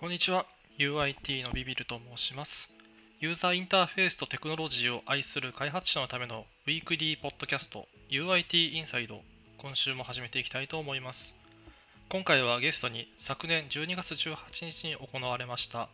[0.00, 0.46] こんにちは。
[0.78, 2.68] UIT のビビルと申します。
[3.20, 9.20] ユーザーインターフェースとテクノロジーを愛する開発者のためのウィークリーポッドキャスト UIT インサイド
[9.58, 11.34] 今週も始めていきたいと思います。
[12.10, 15.88] 今回はゲストに昨年12月18日に行われました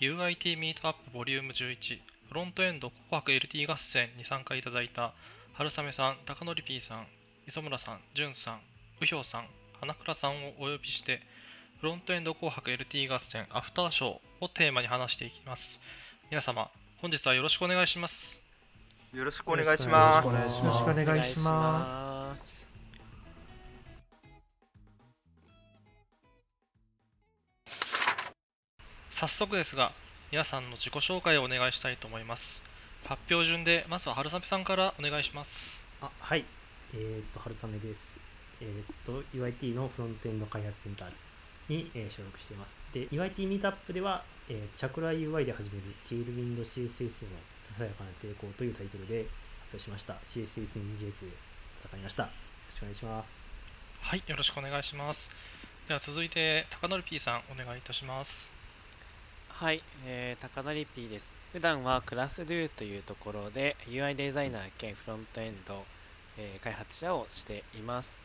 [0.00, 1.98] UIT ミートアップボリューム11
[2.28, 5.14] フロントエンド紅白 LT 合戦に参加いただいた
[5.54, 7.06] 春雨さん、高則 P さん、
[7.48, 8.60] 磯村さん、淳さん、
[9.00, 9.48] 右氷さん、
[9.80, 11.20] 花倉さんをお呼びして
[11.80, 15.80] フロントエンド紅白 LT 合戦アフターショーをテーマに話していきます
[16.28, 16.70] 皆様
[17.00, 18.44] 本日はよろしくお願いします
[19.14, 20.26] よろしくお願いします。
[20.26, 22.68] よろしくお願いします。
[29.10, 29.92] 早速ですが
[30.30, 32.62] 皆さんの自己紹介をお願いしたいと思います
[33.04, 36.44] 発表順でまずは春雨さんからお願いしますあ、はい。
[36.92, 38.18] えーっと、春雨です。
[38.60, 41.08] えーっと、UIT のフロントエンド開発センター
[41.68, 42.76] に、えー所属しています。
[42.92, 49.26] で、UIT ミートアップでは、えーチャクラ UI で始める Tailwind CSS のささやかな抵抗というタイトルで
[49.70, 50.14] 発表しました。
[50.24, 51.32] CSS in JS で
[51.84, 52.24] 戦いました。
[52.24, 52.28] よ
[52.68, 53.48] ろしくお願いします。
[54.00, 55.28] はいよろしくお願いします
[55.86, 58.50] では続いて高則 P さんお願いいたします
[59.48, 61.34] はい、えー、高成 P です。
[61.52, 65.84] 普段はクラス Do というところで UI デザイナー兼フロントエンド、
[66.36, 68.16] えー開発者をしています。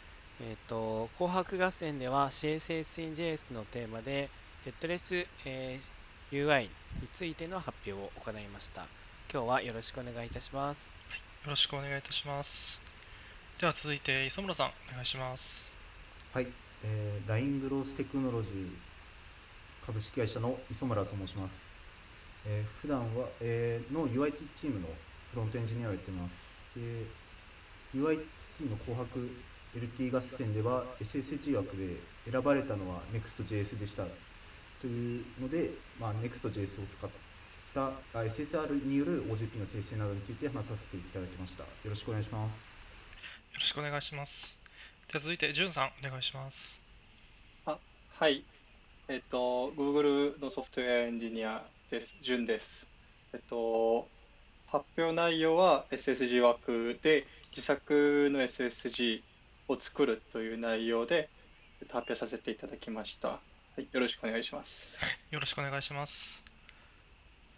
[0.43, 4.29] えっ、と、紅白合戦では CSS in JS のテーマで
[4.65, 6.69] ヘッドレス、えー UI に
[7.13, 8.87] ついての発表を行いました。
[9.31, 10.91] 今日はよろしくお願いいたします。
[11.43, 12.79] よろしくお願いいたします
[13.59, 15.75] では続いて磯村さんお願いします
[16.31, 16.47] はい、
[16.85, 18.69] えー、LINE グローステクノロジー
[19.85, 21.77] 株式会社の磯村と申します。
[22.45, 24.87] えー、普段は、えーの UIT チームの
[25.31, 26.47] フロントエンジニアをやってます。
[26.73, 27.05] で、
[27.93, 28.23] UIT
[28.69, 29.29] の紅白
[29.75, 31.97] LT 合戦では SSG 枠で
[32.29, 34.05] 選ばれたのは Next.js でした。
[34.81, 37.09] というので、まあ、Next.js を使っ
[37.73, 41.63] たあ SSR による OGP の生成などについて話させていただきました。
[41.63, 42.81] よろしくお願いします。
[43.53, 44.57] よろしくお願いします
[45.11, 46.83] では続いてじゅんさんお願いします
[48.19, 48.45] はい。
[49.09, 51.61] えっと、Google のソフトウェアエンジニア
[51.91, 52.15] です。
[52.21, 52.87] ジュンです。
[53.33, 54.07] えっと、
[54.67, 59.21] 発表内容は SSG 枠で自作の SSG
[59.67, 61.29] を作るという内容で
[61.81, 63.29] えっと発表させていただきました。
[63.29, 63.39] は
[63.77, 64.97] い、よろしくお願いします。
[65.31, 66.43] よろしくお願いします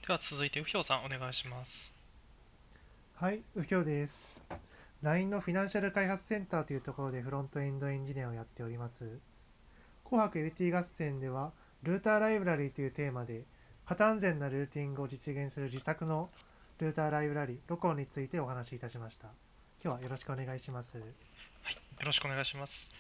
[0.08, 1.94] では続いて右氷さんお願いします
[3.16, 4.42] はい、右京です。
[5.02, 9.20] LINE のフィナンシャル開発センターというところでフロントエンドエンジニアをやっております。
[10.04, 13.46] 紅白 LT 合戦では、ルーターライブラリーというテーマで、
[13.86, 16.30] 不完全なルーティングを実現する自宅の
[16.80, 19.30] ルーターライブラリー、ロコンについてお話しいたしました。
[19.84, 20.98] 今日はよろしくお願いします。
[21.66, 22.92] はいよろしくお願いします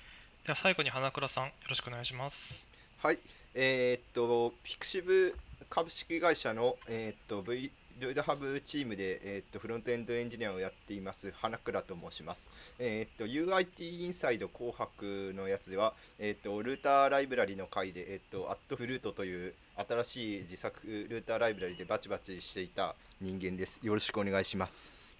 [0.45, 2.65] では最後に花倉さんよろしくお願いします
[3.01, 3.19] はい、
[3.53, 5.35] えーっと、ピクシブ
[5.69, 12.49] 株式会社の、えーっと V ルードハブチームで、えーっとフロントエンドエンジニアをやっています花倉と申します。
[12.79, 23.79] えーっと UIT インサイド紅白のやつでは、えーっとルーターライブラリの回で、えーっとアットフルートという新しい自作ルーターライブラリでバチバチしていた人間です。
[23.81, 25.15] よろしくお願いします。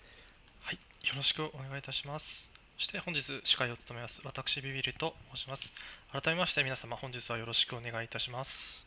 [0.62, 5.72] はいよろしくお願いいたしますそして本日司会を務めます私ビビると申します。
[6.12, 8.86] 改めまして皆様本日はよろしくお願いいたします。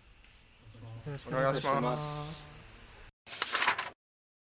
[1.06, 2.46] お願いします。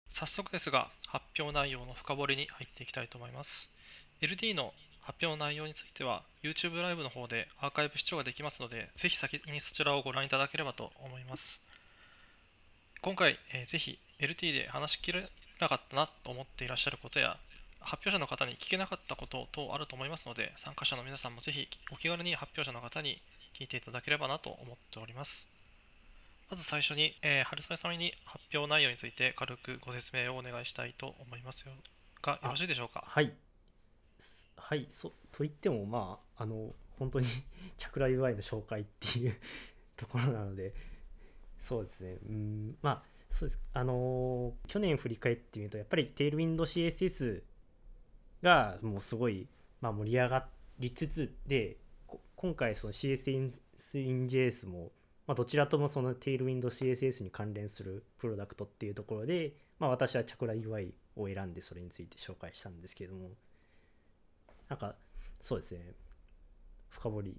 [0.10, 3.70] 早速ですが発表内容の深掘りに入っていきたいと思います。
[4.22, 11.60] LD の発表の内容については YouTube ライブの方でアーカイブ視聴ができますのでぜひ先にそちらをご覧いただければと思います。
[13.02, 15.30] 今回、えーぜひ LT で話しきれ
[15.60, 17.38] なかったなと思っていらっしゃることや
[17.86, 23.22] 発表者の方に聞けなかったこと等あると思いますので参加者の皆さんもぜひお気軽に発表者の方に
[23.58, 25.48] 聞いていただければなと思っております
[26.50, 31.72] まず最初に、えー春雨さんに発表内容について軽くご説明をお願いしたいと思いますよ
[32.26, 33.04] がよろしいでしょうか？
[33.08, 33.32] はい。
[34.20, 37.28] すはい、そと言っても、まあ、あの、本当に
[37.78, 39.36] チャクラ UI の紹介っていう
[39.96, 40.74] ところなので、
[41.60, 43.62] そうですね、うん、まあ、そうです。
[43.74, 47.44] あのー去年振り返ってみると、やっぱり Tailwind CSS
[48.46, 49.48] がもうすごい、
[49.82, 50.46] まあ、盛り上が
[50.78, 53.52] りつつで、こ今回その CSS in
[54.28, 54.92] JS も、
[55.26, 63.32] まあ、どちらともその Tailwind CSS に関連するプロダクトっていうところで、まあ、私はチャクラ UI を選んでそれについて紹介したんですけれども、
[64.70, 64.94] なんか、
[65.42, 65.94] そうですね、
[66.90, 67.38] 深掘り。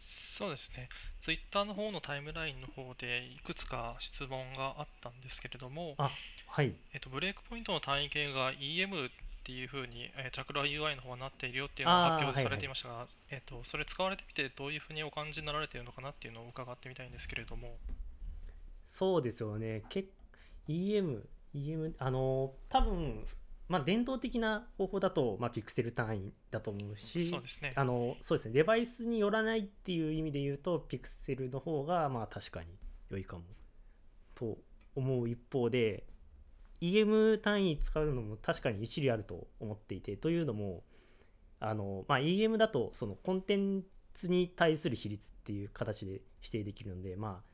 [0.00, 0.88] そうですね。
[1.20, 6.10] Twitter の方のタイムラインの方でいくつか質問があったんですけれどもあ
[6.46, 9.10] はい、えっと、ブレイクポイントの単位系が EM
[9.48, 17.78] っっていうふうに、えー、チャクラ UI の方はなっているよっていうのを発表されていましたが、えーと、それ使われてみてどういうふうにお感じになられているのかなっていうのを伺ってみたいんですけれども。
[18.86, 19.84] そうですよね。
[19.88, 20.04] け
[20.68, 21.22] EM
[21.54, 23.24] EM あの多分
[23.68, 27.72] まあ、伝統的な方法だと、まあ、ピクセル単位だと思うしそうですね。
[27.74, 28.54] あのそうですね。
[28.54, 32.66] デバイスによらないっていう意味で言うとピクセルの方がまあ確かに
[33.10, 33.44] 良いかも
[34.34, 34.58] と
[34.94, 36.04] 思う一方で
[36.80, 40.82] EM 単位使うのも確かに一理あると思っていてというのも
[41.60, 43.82] あの、まあ、EM だとそのコンテン
[44.14, 47.48] ツに対する比率っていう形で指定できるのでまあ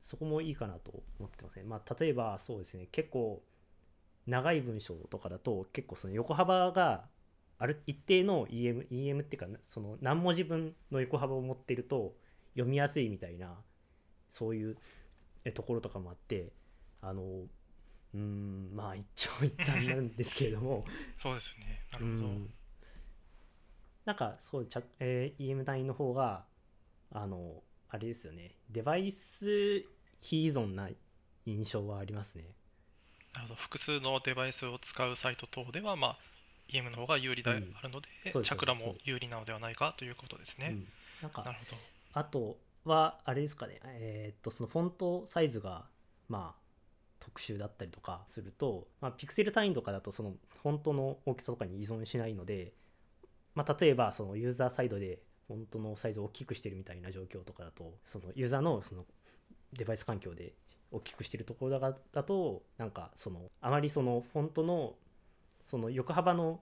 [0.00, 1.64] そこもいいかなと思ってますね。
[1.64, 3.42] まあ、例えばそうですね結構
[4.26, 7.04] 長い文章とかだと結構その横幅が
[7.58, 12.14] ある一定の EM, EM っていうかその何文字分の横幅を持っていると
[12.54, 13.58] 読みやすいみたいな
[14.28, 14.76] そういう
[15.54, 16.52] ところとかもあって
[17.02, 17.22] あの
[18.14, 20.84] うんまあ一長一短なんですけれども。
[21.20, 21.82] そうですよね。
[21.92, 22.54] なるほど、ん、
[24.04, 26.44] なんかそうちゃ、えー、EM 単位の方が
[27.12, 28.56] あのあれですよね。
[28.68, 29.84] デバイス
[30.20, 30.88] 非依存な
[31.46, 32.44] 印象はありますね。
[33.32, 33.60] なるほど。
[33.60, 36.18] 複数のデバイスを使うサイト等では、まあ、
[36.68, 37.60] EM の方が有利である
[37.90, 40.68] ので、うん、チャクラも有利なのではないかということですね。
[40.70, 40.88] うん、
[41.22, 41.76] なんかなるほど。
[42.12, 45.84] あとはあれですかね、えー、っとそのフォントサイズが
[46.28, 46.69] まあ
[47.20, 52.72] 特殊だったりとかすると、まあ、ピクセル単位とかだとそのフォントの大きさとかに依存しないので、
[53.54, 59.04] まあ、例えばそのユーザーサイドでフォントのサイズを大きくしてるみたいな状況とかだとそのユーザーのその
[59.72, 60.54] デバイス環境で
[60.90, 64.94] 大きくしてるところだだとなんかそのあまりそのフォントの
[65.64, 66.60] その横幅の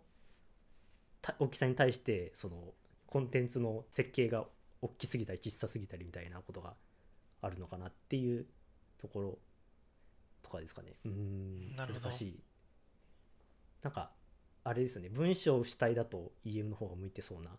[1.39, 2.57] 大きさに対してその
[3.07, 4.45] コンテンツの設計が
[4.83, 6.75] 大きすぎたり小さすぎたりみたいなことが
[7.41, 8.47] あるのかなっていう
[9.01, 9.39] ところ
[10.49, 10.95] とかですかね。
[11.05, 11.77] うん。
[11.77, 12.41] 難しい。
[13.83, 14.11] なんか
[14.65, 15.09] あれですね。
[15.09, 17.51] 文章主体だと EM の方が向いてそうな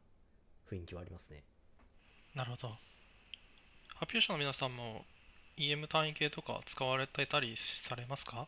[0.70, 1.44] 雰囲気はありますね。
[2.36, 2.70] なるほど。
[3.96, 5.06] 発表者の皆さんも
[5.58, 8.48] EM 単位系とか使われてたりされますか？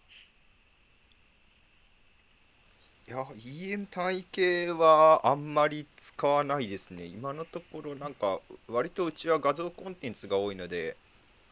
[3.07, 7.05] いや EM 単位系はあんまり使わないですね。
[7.05, 10.95] 今のところなんか割とうちは画像コンテンツが多いので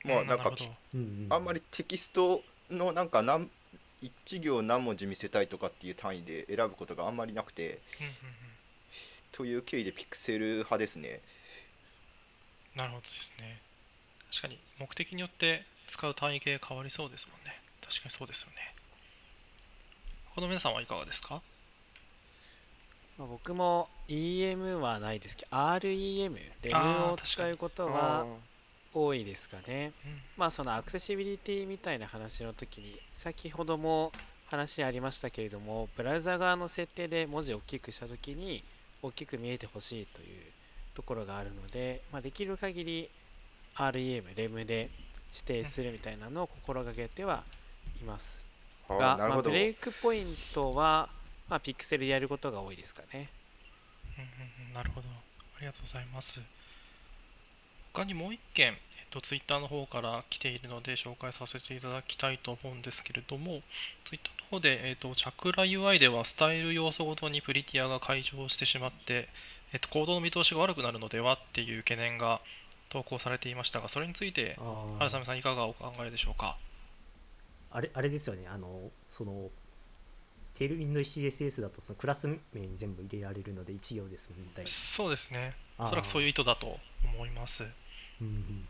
[0.06, 0.54] まあなんか
[1.30, 3.50] あんまりテキストのなんか何
[4.02, 7.80] 1行何文字見せたいとかっていう単位で選ぶことがあんまりなくて
[9.32, 11.22] という経緯でピクセル派ですね。
[12.76, 13.62] なるほどですね。
[14.32, 17.60] 確かに目的によって使う単位系変わりそうですもんね。
[17.82, 18.74] 確かにそうですよね。
[20.36, 21.42] この皆さんはいかがですか？
[23.18, 28.26] 僕も EM はないですけど REM レムを使うことは
[29.06, 34.12] 多いですかね、うん、まあそのアクセシビリティみたいな話の時に先ほども
[34.48, 38.64] 話ありましたけれどもブラウザ側の設定で文字を大きくした時に
[39.02, 40.28] 大きく見えてほしいという
[40.96, 43.10] ところがあるので、まあ、できる限り
[43.76, 44.90] REM、レムで
[45.32, 47.44] 指定するみたいなのを心がけては
[48.02, 48.44] います
[48.90, 51.10] が、まあ、ブレイクポイントは、
[51.48, 53.30] まあ、ピクセルでやることが多いですかね。
[54.68, 55.08] うん、なるほど。
[55.08, 56.42] ありがとうございます。
[57.94, 63.62] 他にもう一件、えっと、ツイッターの方から来ているので紹介させていただきたいと思うんですけれども、
[64.06, 69.28] ツイッターの方で、えっと、チャクラ UI ではスタイル要素ごとにプリティアが解消してしまって、
[69.74, 72.42] えっと、コードの見通しが悪くなるのではっていう懸念が
[72.90, 74.58] 投稿されていましたが、それについて、
[74.98, 76.58] 原さん、いかがお考えでしょうか？
[77.72, 79.50] あれあれですよね、あのその
[80.56, 84.70] テールウィンド CSS だとそのクラス名に全部入れられるので1行ですみたいな。
[84.72, 87.64] そうですね、おそらくそういう意図だと思います。
[87.64, 88.68] うんうんうん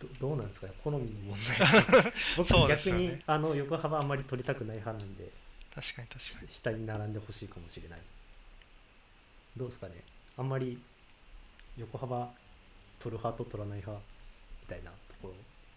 [0.00, 2.12] どどうなんですかね、好みの問題。
[2.36, 5.28] 僕は逆に、ね、あの横幅あんまり取りたくない派なんで、
[5.74, 6.48] 確かに確かに。
[6.52, 8.00] 下に並んでほしいかもしれない。
[9.56, 9.94] どうですかね、
[10.36, 10.80] あんまり
[11.76, 12.32] 横幅
[13.00, 14.00] 取る派と取らない派
[14.62, 15.34] みたいなところ。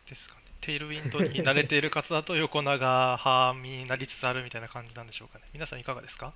[0.08, 0.42] ですかね。
[0.62, 5.46] テールウィンドに慣れている方だと 横長派になりつつあるみたいな感じなんでしょうかね。
[5.54, 6.34] 皆さんいかがですか？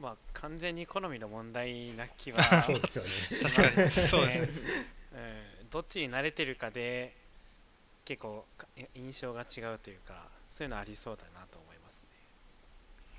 [0.00, 3.54] まあ完全に好みの問題な気は そうですよね。
[3.54, 3.90] 確かに。
[4.08, 7.14] そうですね、うん、どっちに慣れてるかで
[8.04, 8.44] 結構
[8.94, 12.08] 印象が違うというかそういうのありそうだなと思いますね。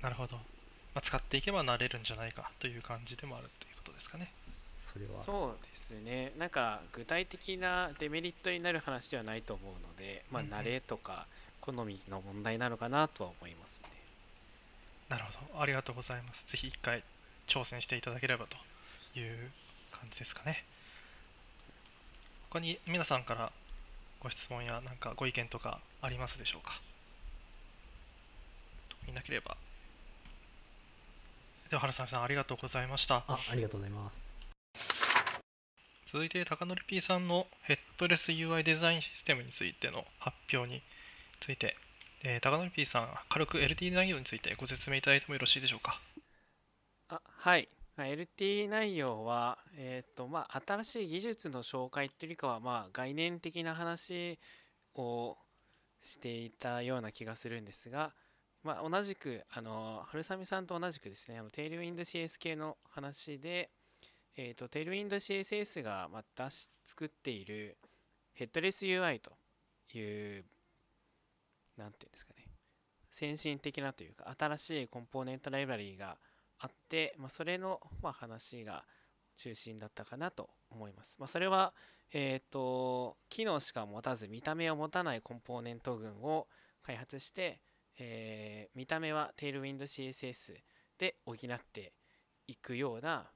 [0.02, 0.42] なるほど、ま
[0.96, 4.30] あ、使っていけば慣れるんじゃないかという感じでもあるということですかね。
[4.78, 5.10] それは。
[5.24, 6.32] そうですね。
[6.38, 11.26] なんか具体的なデメリットになる話ではないと思うのでまあ慣れとか
[11.60, 13.88] 好みの問題なのかなとは思いますね。
[15.08, 15.60] なるほど。
[15.60, 16.44] ありがとうございます。
[16.46, 17.02] ぜひ一回
[17.46, 18.56] 挑戦していただければと
[19.18, 19.50] いう
[19.92, 20.64] 感じですかね
[22.50, 23.52] 他に皆さんから
[24.20, 26.80] ご質問やなんかご意見とかありますでしょうか？
[29.06, 29.56] 見なければ。
[31.70, 33.24] では原さんありがとうございました。
[33.26, 34.10] あありがとうございま
[34.74, 35.40] す。
[36.12, 40.80] 続いて高則 P さんのヘッドレス UI デザインシステムについての発表に
[41.40, 41.76] ついて、
[42.22, 46.00] えー、高則 P さん軽く LT 内容についてご説明いただいてもよろしいでしょうか？
[47.08, 54.38] あはいま LT 内容は、えーとまあ、新しい技術の紹介っていうよりかは、まあ、概念的な話
[54.94, 55.36] を
[56.02, 58.12] していたような気がするんですが、
[58.62, 63.70] まあ、同じくあの春雨さんと同じくですねあのテールウィンド CS 系の話で、
[64.36, 67.78] えーと、テールウィンド CSS がま出し作っている
[68.34, 69.32] ヘッドレス UI と
[69.96, 70.44] いう
[71.78, 72.44] 何て言うんですかね
[73.10, 76.18] 先進的なというか新しいコンポーネントライブラリーが
[76.58, 78.84] あって、まあ、それの、まあ、話が
[79.36, 81.16] 中心だったかなと思います。
[81.18, 81.74] まあ、それは、
[82.12, 86.48] えっ、ー、と、機能しか持たず見た目を持たないコンポーネント群を
[86.82, 87.60] 開発して、
[87.98, 90.54] えー、見た目は Tailwind CSS
[90.98, 91.36] で補っ
[91.72, 91.92] て
[92.46, 93.30] いくような、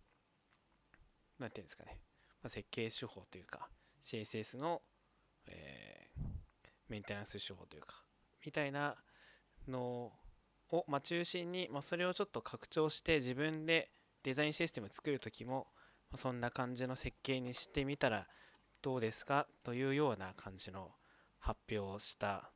[1.39, 1.99] なんていうんですかね、
[2.43, 3.69] まあ、設計手法というか、
[4.03, 4.83] CSS の、
[5.47, 6.25] えー、
[6.89, 8.03] メンテナンス手法というか、
[8.45, 8.97] みたいな
[9.69, 10.13] のを、
[10.87, 13.91] まあ、中心に、まあ、それをちょっと拡張して自分で
[14.23, 15.67] デザインシステム作る時も、
[16.11, 18.27] まあ、そんな感じの設計にしてみたら
[18.83, 19.47] どうですか？
[19.63, 20.91] というような感じの
[21.39, 22.51] 発表をした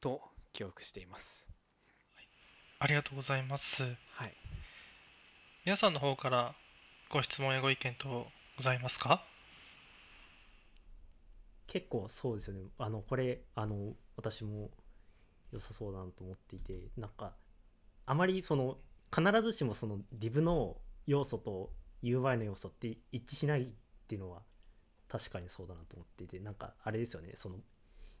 [0.00, 0.20] と
[0.52, 1.46] 記憶しています。
[2.80, 3.82] ありがとうございます。
[3.82, 4.34] はい。
[5.64, 6.54] 皆さんの方から
[7.10, 9.24] ご質問やご意見とございますか？
[11.66, 12.62] 結構そうですよね。
[12.78, 14.70] あの、これ、あの、私も
[15.52, 17.34] 良さそうだなと思っていてなんか
[18.06, 18.78] あまりその
[19.14, 20.76] 必ずしもその div の
[21.06, 21.70] 要素と
[22.02, 23.66] UI の要素って一致しないっ
[24.06, 24.42] ていうのは
[25.08, 27.56] 確かにそうだなと思っていてなんかあれですよねその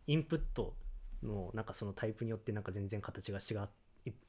[0.06, 0.74] インプット
[1.22, 3.68] のなんかそのタイプによってなんか全然形が違う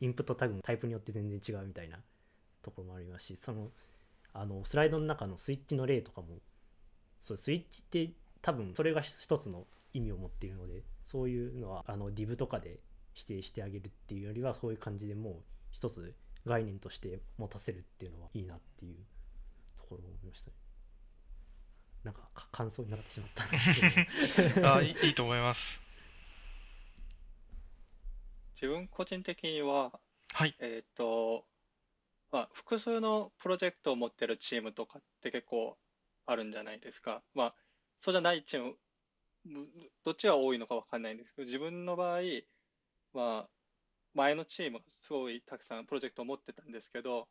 [0.01, 1.99] インプットタグのタイプによって全然違うみたいな
[2.61, 3.69] ところもありますしその
[4.33, 6.39] あのスライドの中のスイッチの例とかも
[7.21, 12.79] そうスイッチって多分それが一つの意味を持っているのでそういうのはあの div とかで
[13.15, 15.33] 指定してあげるっていうよりはそういう感じでもう
[15.71, 18.95] 一つ概念として持たせるっていうのはいいなっていう
[19.77, 20.57] ところを思いましたね。
[22.03, 25.81] なんか感想になってしまったんですけど あいいと思います。
[28.61, 29.99] 自分個人的には、
[30.33, 31.45] はい、えっ、と、
[32.31, 35.77] まあ、複数のプロジェクトを持ってるチームとかって結構
[36.25, 37.23] あるんじゃないですか。
[37.33, 37.55] まあ、
[38.01, 38.75] そうじゃないチーム、
[40.03, 42.19] どっちが多いのかわかんないんですけど、自分の場合、
[43.13, 43.49] まあ、
[44.13, 47.27] 前のチームすごいたくさんプロジェクトを持ってたんですけど、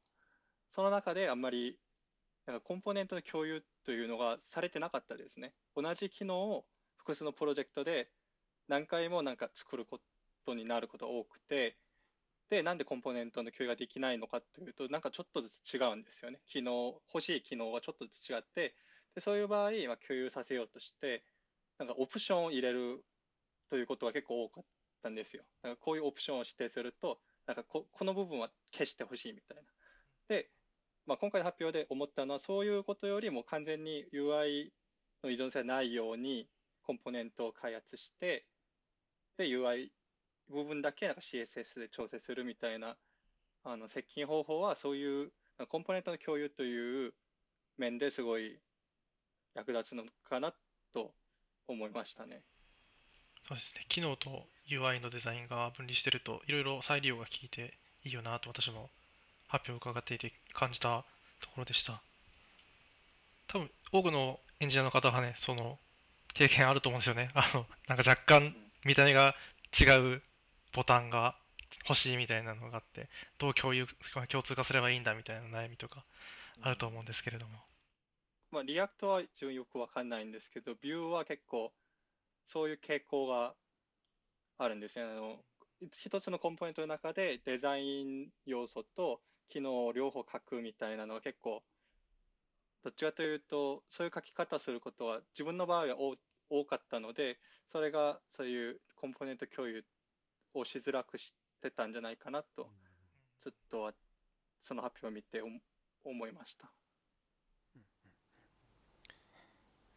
[0.71, 1.79] その中であんまり
[2.47, 5.53] なんかコンポーネントの共有というのがされてなかったですね。
[5.77, 6.65] 同じ機能を
[6.97, 8.11] 複数のプロジェクトで
[8.69, 10.01] 何回もなんか作るこ
[10.47, 11.77] とになることが多くて、
[12.51, 16.41] で、なんでコンポーネントの共有ができないのかというと、なんかちょっとずつ違うんですよね。
[16.47, 18.75] 機能、欲しい機能がちょっとずつ違って、
[19.15, 21.25] でそういう場合、まあ、共有させようとして、
[21.79, 23.05] なんかオプションを入れる
[23.69, 25.45] ということが結構多かったたんですよ。
[25.63, 29.63] なんかこういうオプションを指定すると、なんかここの部分は消してほしいみたいな。
[30.29, 30.51] で、
[31.07, 34.71] まあ、今回の発表で思ったのは、そういうことよりも完全に UI
[35.25, 36.49] の依存性ないように
[36.83, 38.47] コンポーネントを開発して、
[39.39, 39.91] で、UI
[40.49, 42.97] 部分だけなんか CSS で調整するみたいな
[43.65, 45.33] あの接近方法は、そういう
[45.69, 47.15] コンポーネントの共有という
[47.77, 48.61] 面ですごい
[49.55, 50.55] 役立つのかな
[50.93, 51.15] と
[51.67, 52.43] 思いましたね。
[53.49, 53.87] そうですね。
[53.89, 57.73] 機能と UI のデザインが分離してると、いろいろ再利用が効いて
[58.05, 58.91] いいよなと私も
[59.49, 61.03] 発表を伺っていて感じた
[61.41, 62.03] ところでした。
[63.47, 65.79] 多分、多くのエンジニアの方はね、その
[66.35, 67.31] 経験あると思うんですよね。
[67.35, 69.35] あの、なんか若干見た目が
[69.81, 70.23] 違う
[70.75, 71.35] ボタンが
[71.89, 73.87] 欲しいみたいなのがあって、どう共有、
[74.29, 76.05] 共通化すればいいんだみたいな悩みとか
[76.61, 77.65] あると思うんですけれども。
[78.51, 81.73] まあ、リアクトは自分よくわかんないんですけど、ビューは結構
[82.49, 83.55] そういう傾向が
[84.57, 85.13] あるんですよね。
[85.13, 85.37] あの
[85.93, 91.63] 一つのコンポーネントの中でデザイン要素と機能を両方書くみたいなのは結構、
[92.83, 95.97] どっちかというと、そういう書き方することは自分の場合は
[96.51, 97.39] 多かったので、
[97.71, 99.85] それがそういうコンポーネント共有
[100.55, 102.71] をしづらくしてたんじゃないかなと、
[103.43, 103.93] ちょっと
[104.61, 105.43] その発表を見て
[106.05, 106.73] 思いました。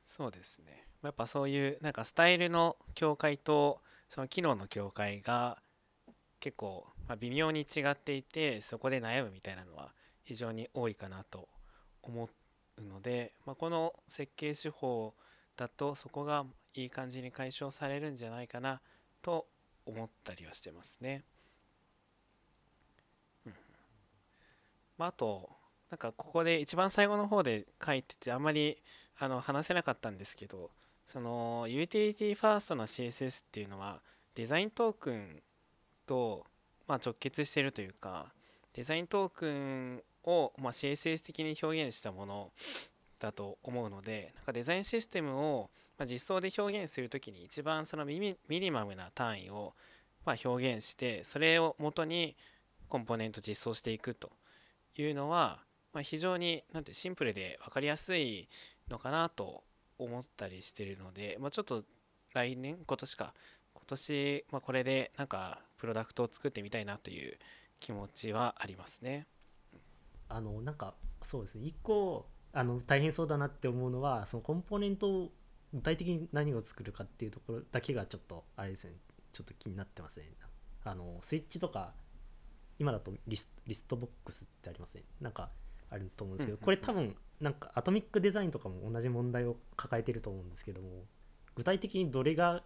[0.06, 0.91] そうですね。
[1.04, 5.58] やっぱそういうなんかスタイルの境界とその機能の境界が
[6.40, 9.94] 結構ま微妙に違っていてそこで悩むみたいなのは
[10.24, 11.48] 非常に多いかなと
[12.04, 12.30] 思
[12.78, 15.14] うので、まあ、この設計手法
[15.58, 18.82] だとそこがいい感じに解消されるんじゃないかな
[19.22, 19.48] と
[19.86, 21.24] 思ったりはしてますね。
[23.46, 23.54] うん
[24.98, 25.50] まあ、あと
[25.90, 28.82] なんかここで一番最後の方で書いててあんまり
[29.18, 30.72] あの話せなかったんですけど
[31.08, 34.02] そのユーティリティファーストの CSS っていうのは
[34.36, 35.42] デザイントークン
[36.06, 36.46] と、
[36.88, 38.32] まあ、直結しているというか
[38.74, 42.52] デザイントークンを、まあ、CSS 的に表現したもの
[43.20, 49.74] だと思うのでなんかデザインシステムを、まあ、実装で表現するときに一番そのミニミニマムな単位を、
[50.26, 52.36] まあ、表現してそれを元に
[52.90, 54.32] コンポーネント実装していくと
[54.98, 55.60] いうのは、
[55.94, 58.50] まあ、非常になんてシンプルで分かりやすい
[58.90, 59.64] のかなと
[60.04, 61.84] 思ったりしてるので、まあ、ちょっと
[62.34, 63.34] 来年今年か。
[63.74, 67.38] 今年、まあ、これでなんかプロダクトを作ってみたいなという
[67.80, 69.28] 気持ちはありますね。
[70.30, 70.94] あのなんか
[71.24, 71.66] そうですね。
[71.66, 75.32] 一個あの大変そうだなって思うのはそのコンポーネントを
[75.74, 78.94] 具体的に何を作るかっていうところだけがちょっとあれですね。
[79.34, 80.32] ちょっと気になってますね。
[80.84, 81.94] あのスイッチとか
[82.80, 85.04] 今だとリスリストボックスってありますね。
[85.20, 85.50] なんか
[85.92, 91.04] あると思うんですけどこれ多分なんかアトミックデザインとかも同じ問題を抱えてると思うんですけども
[91.56, 92.64] 具体的にどれが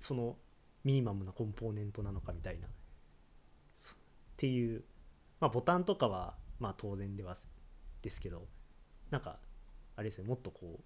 [0.00, 0.36] その
[0.82, 2.70] ミニマムなコンポーネントなのかみたいなっ
[4.36, 4.82] ていう、
[5.40, 7.36] まあ、ボタンとかはまあ当然では
[8.02, 8.46] ですけど
[9.10, 9.38] なんか
[9.96, 10.84] あれですねもっとこう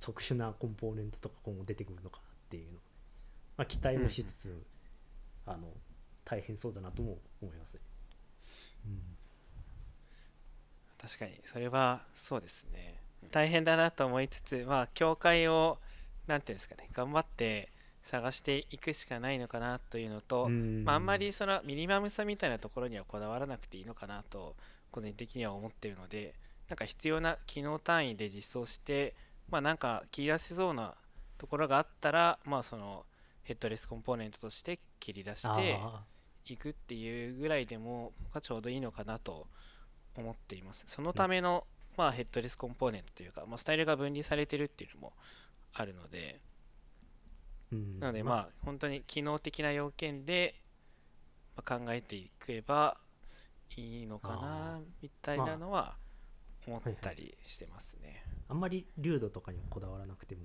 [0.00, 2.78] 特殊なコンポーネントとか今後出てくるのかなっていうの、
[3.56, 4.62] まあ、期待もしつつ、
[5.46, 5.68] あの
[6.24, 7.80] 大変そうだなとも思いますね。
[8.86, 9.19] うん
[11.00, 13.00] 確かにそれはそうですね。
[13.30, 15.78] 大変だなと思いつつまあ境界を
[16.26, 17.70] 何ていうんですかね頑張って
[18.02, 24.56] 探していくしかないのかなというのと、まあ、あんまりそのミニマムさみたいなところにはこだわらなくていいのかなと
[24.90, 26.34] 個人的には思ってるので
[26.68, 29.14] なんか必要な機能単位で実装して
[29.50, 30.94] まあなんか切り出せそうな
[31.36, 33.04] ところがあったらまあその
[33.42, 35.78] ヘッドレスコンポーネントとして切り出して
[36.46, 39.46] いくっていうぐらいでもがちょうどいいのかなと
[40.16, 40.84] 思っています。
[40.86, 45.12] そのための、まあ、ヘッドレスコンポーネントというか、まあ、スタイルが分離されてるっていうのも
[45.72, 46.40] あるので、
[48.00, 50.56] なのでまあ本当に機能的な要件で
[51.64, 52.96] 考えていけば
[53.76, 55.96] いいのかなみたいなのは
[56.66, 60.42] 思ったりしてますね、あんまり流度とかにこだわらなくても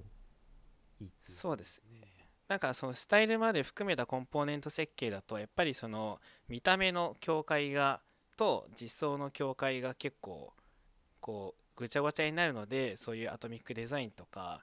[1.01, 2.30] いいそうですね。
[2.47, 8.01] なんかそのスタイルまで含めたコンポーネント設計だとやっぱりその見た目の境界が
[8.38, 10.54] と実装の境界が結構
[11.19, 14.62] こうぐちゃぐちゃになるのでそういうアトミックデザインとか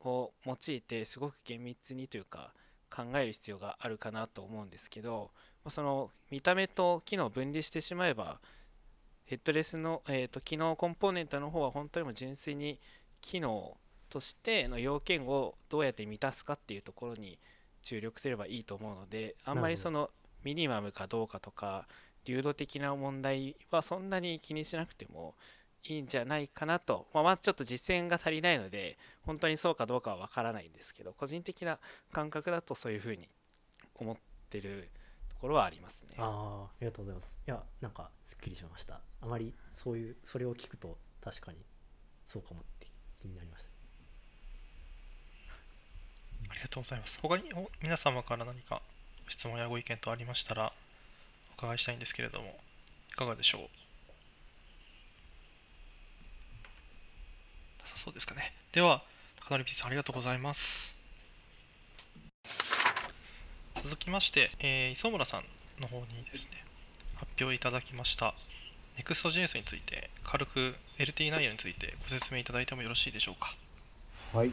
[0.00, 2.52] を用いてすごく厳密にというか
[2.90, 5.30] 考える必要があるかなと思うんですけど
[5.68, 8.40] その見た目と機能を分離してしまえば
[9.26, 12.80] ヘッドレスの、えーと、機能コンポーネントの方は本当にも純粋に
[13.20, 13.76] 機能
[14.08, 17.38] としての要件をどうやって満たすかっていうところに
[17.82, 20.10] 注力すればいいと思うのであんまりその
[20.44, 21.86] ミニマムかどうかとか
[22.28, 25.34] 流動的な問題はそんなに気にしなくても
[25.82, 31.78] いいんじゃないかなと、まあ、まずちょっと実践が足りないので本当にそうかどうかは分からないんですけど個人的な
[32.12, 33.28] 感覚だとそういうふうに
[33.94, 34.16] 思っ
[34.50, 34.90] てる
[35.30, 36.16] ところはありますね。
[36.18, 37.38] ああありがとうございます。
[37.46, 39.00] いやなんかすっきりしました。
[39.22, 41.58] あまりそういうそれを聞くと確かに
[42.26, 42.88] そうかもって
[43.20, 43.70] 気になりました。
[46.50, 47.18] ありがとうございます。
[47.22, 47.44] 他に
[47.80, 48.82] 皆様から何か
[49.28, 50.87] 質問やご意見とありましたらお
[51.58, 52.56] 伺いしたいんですけれども
[53.10, 53.62] いかがでしょう？
[57.82, 58.54] なさそうですかね。
[58.72, 59.02] では
[59.40, 60.96] 高成 P さんありがとうございます。
[63.82, 65.44] 続きまして、えー、磯村さん
[65.80, 66.64] の方にですね
[67.16, 68.34] 発表いただきました
[68.98, 73.54] Next.js について軽く LT 内容についてご説明いただいてもよろしいでしょうか？
[74.36, 74.50] はい。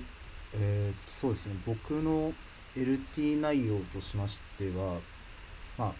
[0.53, 1.55] えー、そうですね。
[1.65, 2.33] 僕の
[2.77, 4.99] LT 内容としましては
[5.77, 5.93] まあ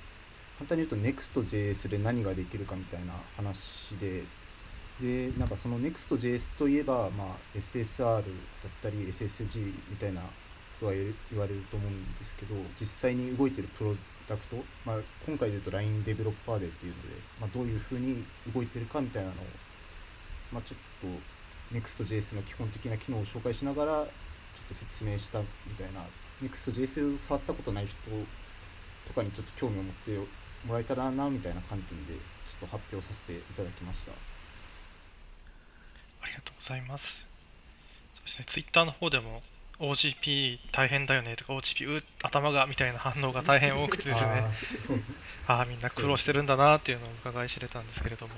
[0.57, 4.23] 簡単に言うと Next.js で何ができるかみたいな話で、
[5.01, 8.23] で、なんかその Next.js といえば、まあ、SSR だっ
[8.81, 10.27] たり SSG みたいなこ
[10.81, 13.95] とは言われると思うんですけど、実際に動いてるプロ
[14.27, 19.45] ダクト、まあ、今回で言うと LINE デベロッパーデーっていうので、まあ、どういうふうに動いてるかみたいなのを、
[20.53, 26.05] まあ、ちょっと Next.js の基本的な機能を紹介しながら、ちょっと説明したみたいな、
[26.41, 27.97] Next.js を触ったことない人
[29.05, 30.11] とかにちょっと興味を持って
[30.65, 34.11] もらえたらなみたいな観点でちょっと発表させていただきました。
[34.11, 34.15] あ
[36.27, 37.25] りがとうございます。
[38.13, 39.43] そうですねツイッターの方でも
[39.79, 44.45] OGP 大変だよねとか OGP う頭がみたいな反応が大変多くてですね。
[45.47, 48.33] あ あみんな苦労してるんだなっていうのを伺い知れたんですけれども。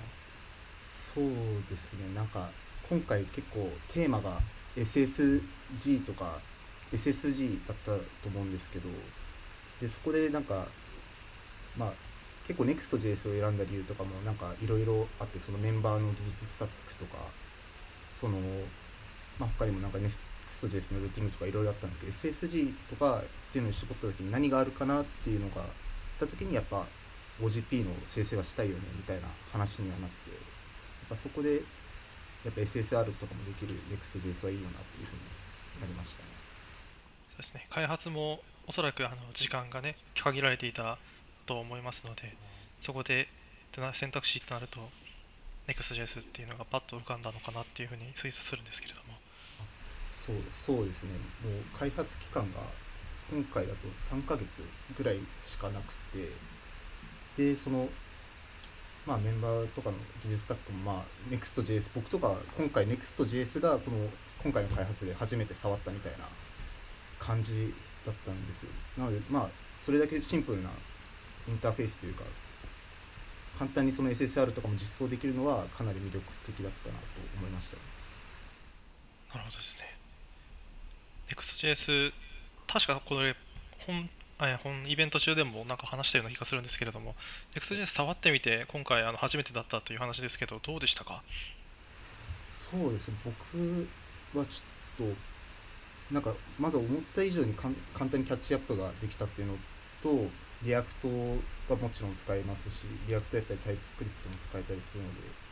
[0.82, 1.30] そう
[1.70, 2.13] ですね。
[2.13, 2.50] なんか
[2.90, 4.42] 今回結構テーマが
[4.76, 6.40] SSG とか
[6.92, 8.90] SSG だったと思うんですけど
[9.82, 10.68] でそこでなんか
[11.76, 11.94] まあ
[12.47, 17.17] 結構 Next.js を選んだ理由とかもなんかいろいろあってそのメンバーの技術スタックとか
[18.15, 18.39] その、
[19.38, 25.67] まあ、他にもなんか Next.js のルーティングとかいろいろあったんですけど SSG とかっていうのに絞った時に何があるかなっていうのがあっ
[26.19, 26.86] た時にやっぱ
[27.41, 30.39] OGP の生成はしたいよねみたいな話にはなってやっ
[31.10, 31.55] ぱそこで
[32.45, 36.29] やっぱ SSR とかもできる Next.js はいいよなっていうふうになりましたね。
[37.29, 40.97] そうですね開発もおそらくあの時間がね限られていた
[41.47, 42.36] と思いますので
[42.79, 43.27] そこで
[43.93, 44.79] 選択肢となると
[45.67, 49.17] Next.js っていうのがパッと浮かんだのかなっていうふうに推察するんですけれども。
[50.13, 51.12] そうそうですね。
[51.43, 52.60] もう開発期間が
[53.31, 54.63] 今回だと3ヶ月
[54.97, 56.29] ぐらいしかなくて
[57.38, 57.89] でその
[59.05, 64.10] まあメンバーとかの技術スタッフもまあ Next.js 僕とか今回 Next.js がこの
[64.43, 66.19] 今回の開発で初めて触ったみたいな
[67.19, 67.73] 感じ
[68.05, 68.69] だったんですよ。
[68.97, 69.49] なのでまあ
[69.86, 70.69] それだけシンプルな
[71.47, 72.23] インターフェースというか
[73.57, 77.05] 簡単にその SSR とかも実装できるのはかなり魅力的だったなと
[77.38, 77.77] 思いました。
[79.36, 79.97] なるほどですね。
[81.29, 82.13] Next.js
[82.67, 83.36] 確かこれ
[83.79, 87.15] 本あ本イベント中でもなんか話したような気がするんですけれども
[87.55, 91.23] Next.js 触ってみて今回あの初めてだったという話ですけどどうでしたか？
[92.51, 93.15] そうですね。
[93.25, 93.88] 僕
[94.38, 99.57] はちょっとなんかまず思った以上にかん簡単にキャッチアップができたっていうの
[100.03, 100.29] と
[100.63, 101.08] React
[101.70, 105.48] がもちろん使えますし React やったり TypeScript も使えたりするので。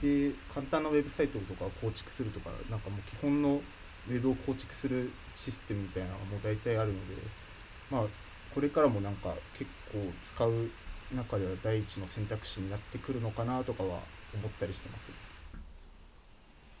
[0.00, 3.60] で簡単なウェブサイトとかを構築するとかなんかもう基本の
[4.08, 7.16] ウェブを構築するシステムみたいなのがもう大体あるので
[7.90, 8.04] まあ
[8.54, 10.70] これからもなんか結構使う
[11.14, 14.00] 中では第一の選択肢になってくるのかなとかは
[14.34, 15.10] 思ったりしてます。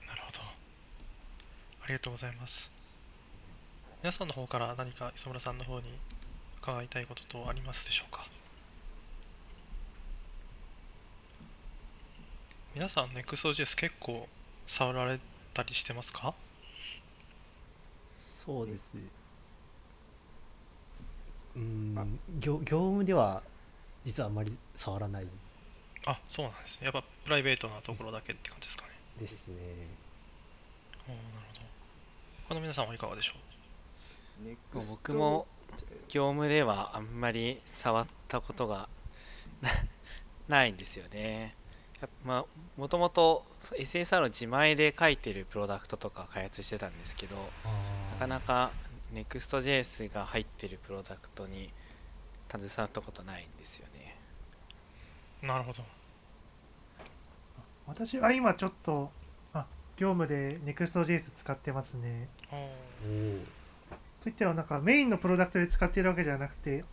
[0.06, 0.38] なるほど。
[1.84, 2.70] ありがとうございます。
[4.02, 5.92] 皆さんの方から何か磯村さんの方に
[6.62, 8.26] 伺いたいこととありますでしょうか？
[12.74, 14.28] 皆さん Next.js 結構
[14.66, 15.18] 触られ
[15.54, 16.34] たりしてますか？
[18.16, 18.96] そうです。
[21.56, 23.42] うん業業務では
[24.04, 25.26] 実はあまり触らない。
[26.06, 26.86] あそうなんですね。
[26.86, 28.90] やっぱプライベートなところだけって感じですかね。
[29.18, 29.56] ですね。
[31.08, 31.22] おーなる
[31.54, 31.60] ほど。
[32.48, 33.32] 他の皆さんはいかがでしょ
[34.42, 34.46] う？
[34.48, 34.94] ネクスト。
[34.94, 35.46] 僕も
[36.08, 38.88] 業務ではあんまり触ったことが
[39.60, 39.70] な
[40.48, 41.54] ないんですよね。
[42.00, 42.44] やっぱまあ
[42.76, 47.36] もともと SSR を自前で書いてるプロダクトとか開発してたんですけど
[48.12, 48.70] なかなか
[49.12, 51.70] Next.js が入ってるプロダクトに
[52.50, 54.16] 携わったことないんですよね。
[55.42, 55.84] なるほど
[57.86, 59.10] 私は今ちょっと
[59.52, 63.59] あ業務で Next.js 使ってますねおーおー
[64.22, 66.84] といってはなんかメインのプロダクトで使っているわけではなくて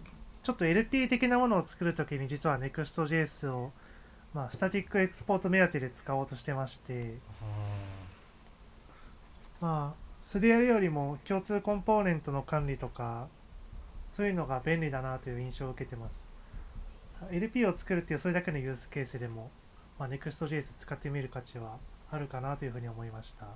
[0.44, 3.72] ちょっと LP 的なものを作るときに実は Next.js を
[4.34, 7.18] まあスタティックエクスポート目当てで使おうとしてまして
[9.60, 13.28] まあそれやるよりも共通コンポーネントの管理とか
[14.08, 16.30] そういうのが便利だなという印象を受けてます。
[17.32, 19.50] LP を作るっていうそれだけのユースケースでも、
[19.98, 21.78] まあ、Next.js 使ってみる価値は
[22.12, 23.48] あるかなというふうに思いました。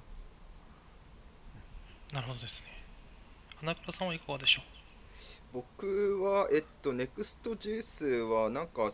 [2.14, 2.81] なるほどですね
[3.62, 4.62] 花倉さんはいかがでしょ
[5.54, 5.62] う？
[5.78, 8.92] 僕は、えっと、Next.js はなんか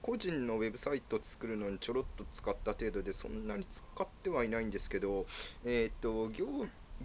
[0.00, 5.24] 個人のウェブサイト作るのにちょろっと使った程度でそんなに使ってはいないんですけど、
[5.64, 6.46] えっと、業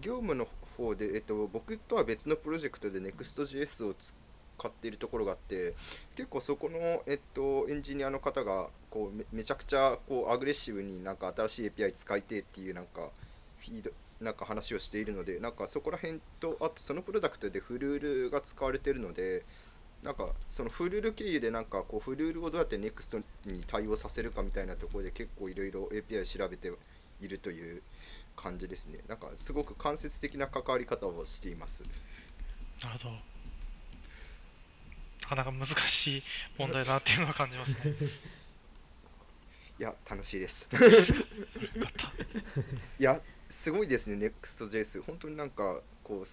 [0.01, 4.15] 業務の方で、えっと、僕とは別のプロジェクトで Next.js を使
[4.67, 5.75] っているところがあって
[6.15, 13.11] 結構そこの、えっと、エンジニアの方がこうめちゃくちゃこうアグレッシブになんか新しい API 使いてっていうなんか
[13.59, 19.43] フィードなんか話をしているのでなんかそこら辺とあとそのプロダクトでフルールが使われているので
[20.03, 26.71] なんかそのフルール経由でなんかこうフルールをどうやって NEXT に対応させるかみたいなところで結構いろいろ API 調べて
[27.21, 27.81] いるという
[28.35, 28.99] 感じですね。
[29.07, 31.83] なんかすごく間接的な関わり方をしています。
[31.83, 31.87] う
[32.83, 33.15] なるほど。
[33.15, 36.23] なかなか難しい
[36.57, 37.77] 問題だなっていうのは感じますね。
[39.79, 40.69] いや楽しいです。
[40.71, 40.85] よか
[41.89, 42.13] った。
[42.97, 46.25] いやすごいですね NEXTJS 本当になんかこう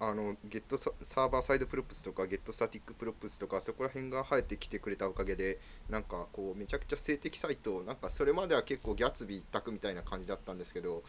[0.00, 11.04] あのゲットサーバーサイドプロプスとかゲットスタティックプロプスとかそこら辺が生えてきてくれたおかげでなんかこうめちゃくちゃ性的サイトなんかそれまでは結構ギャツビー一択みたいな感じだったんですけど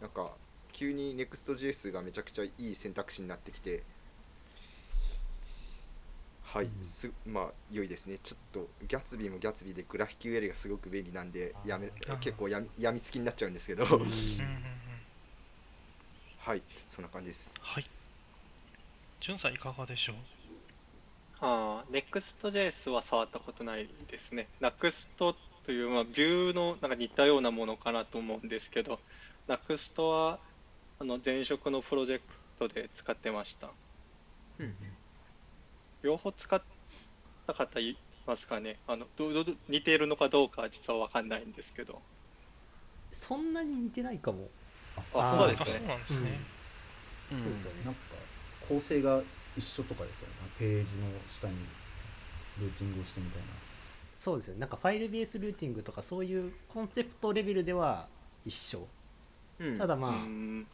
[0.00, 0.32] なんか
[0.72, 3.82] 急に NEXTJS がめちゃくちゃいい選択肢になってきて
[6.52, 8.18] はい、うんすまあ良いですね。
[8.22, 13.86] ちょっとギャツビーもギャツビーでグラフ QL がすごく便利なんでやめ結構やみやみつきになっちゃうんですけど、
[16.38, 17.54] はいそんな感じです。
[17.58, 17.86] はい。
[19.20, 20.16] じゅんさんいかがでしょう？
[21.40, 24.48] ああ、Next.js は触ったことないですね。
[24.60, 29.00] Next という、まあ、ビューのなんか似たようなものかなと思うんですけど、
[29.48, 30.38] Next は
[30.98, 32.24] あの前職のプロジェク
[32.58, 33.70] トで使ってました。
[34.58, 34.76] うん
[36.02, 36.62] 両方使っ
[37.46, 38.78] た方いますかね？
[38.86, 42.00] あのどどど似ているのかどうかは実は分かんないんですけど。
[43.12, 44.48] そんなに似てないかも。
[44.96, 45.88] あ、あーそうですあそうね。
[45.88, 46.40] なんですね。
[47.32, 47.38] うん。
[47.38, 47.84] そうですよね。
[47.84, 48.00] なんか
[48.68, 49.20] 構成が
[49.56, 50.32] 一緒とかですかね？
[50.58, 51.54] ページの下に
[52.60, 53.46] ルーティングをしてみたいな。
[54.14, 54.60] そうですよね。
[54.60, 58.08] なんかファイルベースルーティングとかそういうコンセプトレベルでは
[58.44, 58.86] 一緒。
[59.58, 59.78] うん。
[59.78, 60.66] ただまあ、うん。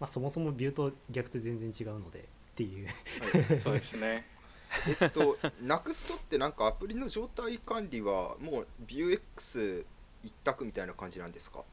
[0.00, 2.24] まあそもそもビューと逆と全然違うので
[2.54, 4.24] っていうはい、そうですね。
[5.00, 9.84] えっと、Next ってなんかアプリの状態管理はもう Vuex
[10.22, 11.64] 一択みたいな感じなんですか？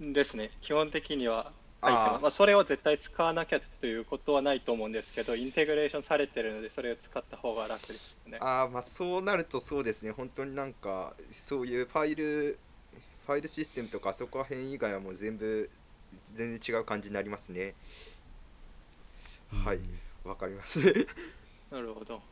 [0.00, 0.50] ですね。
[0.60, 8.38] 基本的にはあまあ、それを絶対使わなきゃということはないと思うんですけど、インテグレーションされてるので、それを使った方が楽ですよね。
[8.40, 12.58] ああまあそうなるとそうですね本当になんかそういうファイル
[13.26, 15.70] ファイルシステムとかそこら辺以外はもう全部
[16.34, 17.74] 全然違う感じになりますね
[19.52, 19.76] はい。
[19.76, 20.78] うんわかります。
[21.72, 22.22] なるほど。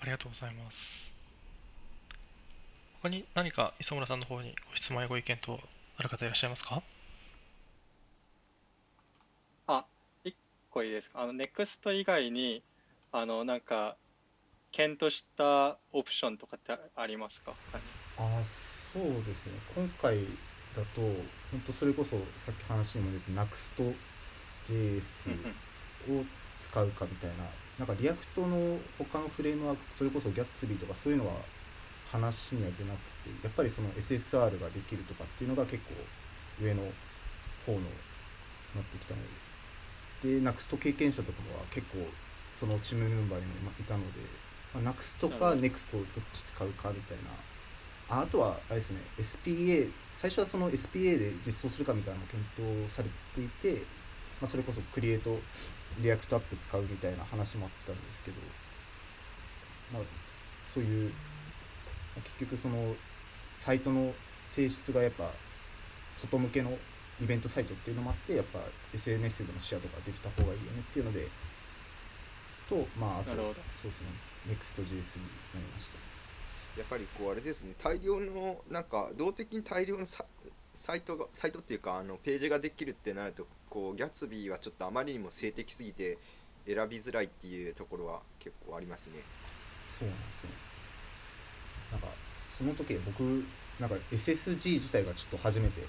[0.00, 1.12] ありがとうございます。
[3.02, 5.60] 他に何か磯村さんの方にご質問やご意見と
[5.96, 6.82] ある方いらっしゃいますか？
[9.68, 9.86] あ、
[10.24, 10.34] 一
[10.70, 11.22] 個いいですか？
[11.22, 12.64] あの、NEXT 以外に、
[13.12, 13.96] あの、なんか、
[14.72, 17.54] 検討したオプションとかってありますか？
[18.18, 19.52] あそうですね。
[19.76, 20.24] 今回
[20.74, 21.00] だと
[21.52, 23.94] 本当それこそさっき話にも出て Next.js
[26.12, 26.24] を
[26.62, 27.44] 使うかみたいな
[27.78, 31.34] なんか React の他のフレームワークそれこそ Gatsby とかそういうのは
[32.10, 36.82] 話には出なくてやっぱりその SSR ができるとかっていうのが結構上の
[37.66, 37.80] 方の
[38.74, 39.48] なってきたので。
[40.22, 41.98] で Next 経験者とかは結構
[42.54, 44.18] そのチームメンバーにもいたので、
[44.74, 47.30] まあ、Next か Next どっち使うかみたいな。
[48.10, 53.82] ああとはあれですね SPA 最初はその SPA で実装するかみたいなのも検討されていて、
[54.40, 55.38] まあ、それこそ Create
[55.98, 58.36] React App 使うみたいな話もあったんですけど、
[59.92, 60.02] まあ、
[60.72, 61.14] そういうま
[62.18, 62.94] あ結局その
[63.58, 64.12] サイトの
[64.46, 65.30] 性質がやっぱ
[66.12, 66.76] 外向けの
[67.20, 68.60] イベントサイトっていうのもあってやっぱ
[68.94, 71.28] SNS でのシェアとかできた方がいいよねっていうので
[72.68, 74.06] とまああとそうですね。
[74.46, 75.00] Next.js にな
[75.60, 75.98] りました。
[76.78, 77.74] やっぱりこうあれですね。
[77.82, 80.24] 大量のなんか動的に大量のサ
[80.74, 86.18] サイトがサイトっていうかあのページができるってなるとこうギャツビーはちょっとあまりにも性的すぎて
[86.66, 89.20] 選びづらいっていうところは結構ありますね。
[89.98, 90.50] そうなんですね。
[91.92, 92.08] なんか
[92.58, 93.44] その時僕
[93.80, 95.86] なんか SSG 自体がちょっと初めて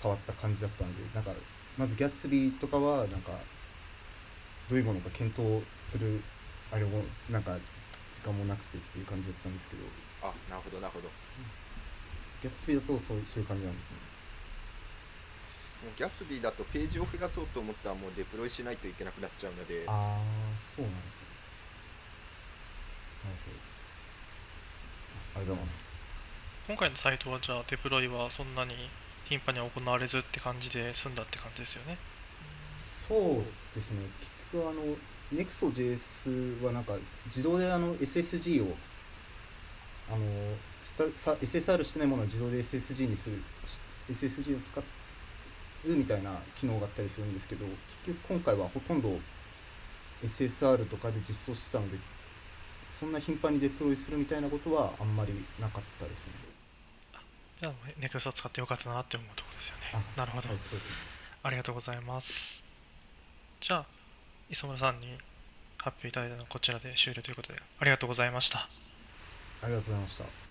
[0.00, 1.32] 触った感じだったのでなんか
[1.76, 3.32] まずギャッツビーとかはなんか
[4.68, 6.22] どういうものか検討する
[6.70, 7.56] あれもなんか
[8.14, 9.82] 時間もなくてっていう感じだったんですけど。
[10.22, 11.08] あなるほどなるほど。
[12.42, 13.96] ギャッツビーだとそういう感じなんですね。
[13.96, 14.11] も
[15.88, 19.84] うギャツビーだとページを増やそうと思ったらもうデプロイしないといけなくなっちゃうので。
[19.86, 20.20] ああ
[20.76, 21.26] そうなんですね。
[23.24, 23.82] なるほどです。
[25.34, 25.88] あありがとうございます。
[26.68, 28.74] 今回のサイトはじゃあデプロイはそんなに
[29.24, 31.98] 頻繁には行われずって感じで済んだって感じですよね。
[32.78, 34.06] そうですね。
[34.52, 34.96] 結局あの
[35.32, 36.94] Next.js はなんか
[37.26, 38.76] 自動であの SSG を
[40.10, 40.18] あの
[40.82, 44.84] スタさ SSR してないものは自動で SSG にするし SSG を使う
[45.84, 47.64] みたいな機能があったりするんですけど
[48.06, 49.18] 結局今回はほとんど
[50.22, 51.98] SSR とかで実装してたので
[52.98, 56.32] そんな頻繁にデプロイするみたいなことはあんまりなかったですね。
[57.60, 60.04] じゃあネクスト使ってよかったなって思うところですよね。
[60.16, 60.88] あなるほど、はいそうです。
[60.88, 60.94] ね
[61.42, 62.62] ありがとうございます。
[63.60, 63.86] じゃあ
[64.50, 65.18] 磯村さんに
[65.78, 68.68] 発表いただいたのはこちらで終了ということでありがとうございました。
[69.62, 70.42] ありがとうございました。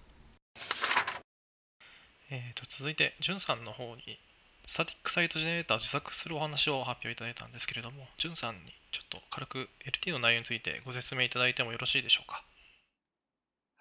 [2.34, 4.18] えー、と続いて、じゅんさんの方に、
[4.72, 12.46] スタティックサイトジェネレーターを自作するお話を発表いただいたんですけれども、じゅんさんにちょっと軽く LT の内容についてご説明いただいてもよろしいでしょうか？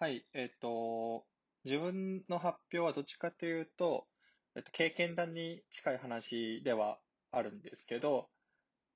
[0.00, 1.22] はい、えっと、
[1.64, 4.08] 自分の発表はどっちかというと、
[4.56, 6.98] えっと、経験談に近い話では
[7.30, 8.26] あるんですけど、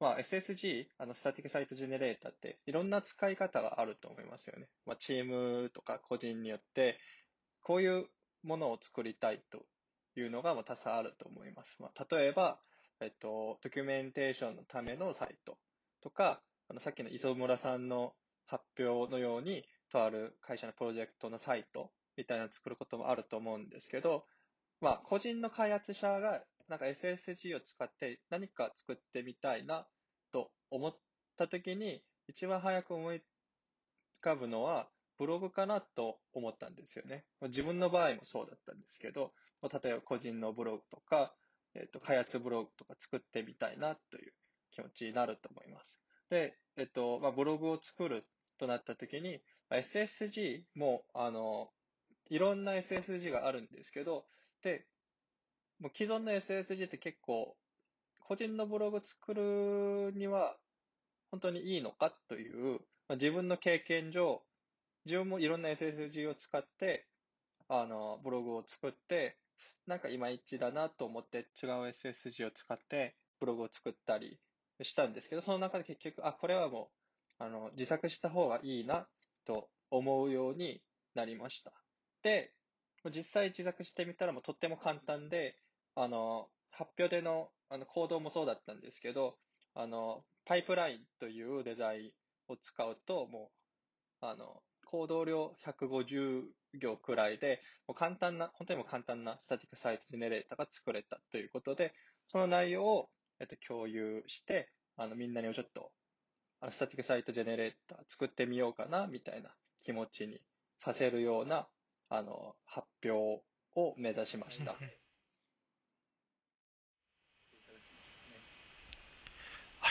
[0.01, 4.67] まあ、SSG、あの、スタティックサイトジェネレーターっていろんな使い方があると思いますよね。
[4.85, 6.99] まあ、チームとか個人によって、
[7.63, 8.07] こういう
[8.43, 9.63] ものを作りたいと
[10.21, 11.77] いうのがま多々あると思います。
[11.81, 12.59] まあ、例えば、
[13.01, 15.59] えっと、ドキュメンテーションのためのサイト
[16.03, 18.15] とか、あの、さっきの磯村さんの
[18.47, 24.25] 発表のように、とある会社のプロジェクトのサイトみたいなのを作ることもあると思うんですけど、
[24.81, 29.87] まあ、個人の開発者がなんか SSG を使って何か作ってみたいな
[30.33, 30.97] と思っ
[31.37, 33.21] たときに、一番早く思い浮
[34.21, 37.25] かぶのはブログかなと思ったんですよね。
[37.43, 39.33] 自分の場合もそうだったんですけど、
[39.69, 41.35] 例えば個人のブログとか、
[41.75, 44.33] えっ、と、開発ブログとか作ってみたいなという
[44.71, 46.01] 気持ちになると思います。
[46.31, 48.25] で、えっ、と、まあ、ブログを作る
[48.59, 51.71] となった時に、SSG も、あの、
[52.31, 54.27] いろんな SSG があるんですけど、
[54.63, 54.87] で、
[55.81, 57.57] もう既存の SSG って結構、
[58.21, 60.57] 個人のブログ作るには
[61.31, 64.43] 本当にいいのかという、まあ、自分の経験上、
[65.05, 67.07] 自分もいろんな SSG を使って、
[67.69, 69.37] あの、ブログを作って、
[69.87, 74.39] なんかいまいちだなと思って違う SSG を使ってブログを作ったり
[74.83, 76.91] したんですけど、その中で結局、あ、これはも
[77.41, 79.09] う、あの、自作した方がいいな
[79.45, 80.83] と思うように
[81.15, 81.73] なりました。
[82.23, 82.53] で、
[83.11, 85.59] 実際自作してみたらもうとっても簡単で、
[85.95, 89.39] あの、発表でのあの行動もそうだったんですけど、
[89.75, 92.13] あの、パイプラインというデザイン
[92.53, 93.51] を使うと、も
[94.23, 96.45] う、あの、コード量150
[96.79, 101.95] 行くらいで、もう簡単な、本当にも簡単な static site generator が作れたということで、
[102.29, 103.09] その内容を、
[103.41, 105.91] えっと、共有して、あの、みんなにちょっと、
[106.61, 110.41] あの、 static site generator 作ってみようかな、みたいな気持ちに
[110.79, 111.67] させるような、
[112.09, 113.43] あの、発表
[113.77, 114.73] を目指しました。
[114.73, 114.79] は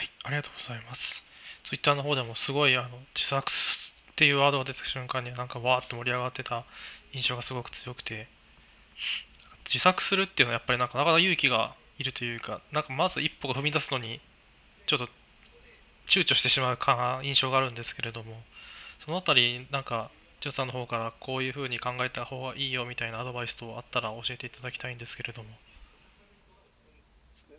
[0.02, 1.24] い、ありがとうございます。
[1.64, 3.50] ツイッターの方でもすごいあの自作
[4.14, 6.64] っていうワードが出た瞬間になんかわーって盛り上がってた
[7.12, 8.28] 印象がすごく強くて
[9.66, 14.20] 自作するっていうのはやっぱりなかなか勇気がいるというかなんかまず一歩が踏み出すのに
[14.86, 15.06] ちょっと
[16.06, 18.40] 躊躇してしまうか印象があるんですけれども
[19.04, 25.48] そのあたりなんかジョさんの方からこういうふうに考えた方がいいよみたいなアドバイスとあったら教えていただきたいんですけれども。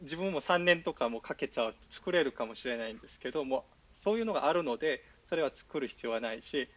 [0.02, 6.68] 自分も3年とかもかけちゃう作れるかもしれないんですけどもそういうのがあるのでそれは作る必要はないし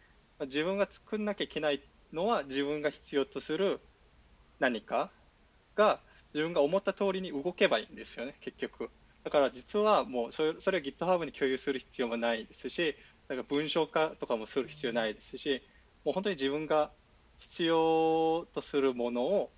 [0.41, 1.81] 自分が作んなきゃいけない
[2.13, 3.79] のは自分が必要とする
[4.59, 5.09] 何か
[5.75, 5.99] が
[6.33, 8.89] 自分が思った通りに動けばいいんですよね結局。
[9.23, 12.95] だから実はもうそれそれは GitHub に共有する必要もないですし
[13.27, 15.61] なんか文章化とかもする必要ないですし
[16.05, 16.89] もう本当に自分が
[17.39, 19.49] 必要とするものを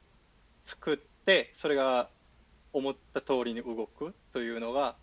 [0.65, 2.09] 作ってそれが
[2.73, 4.95] 思った通りに動くというのが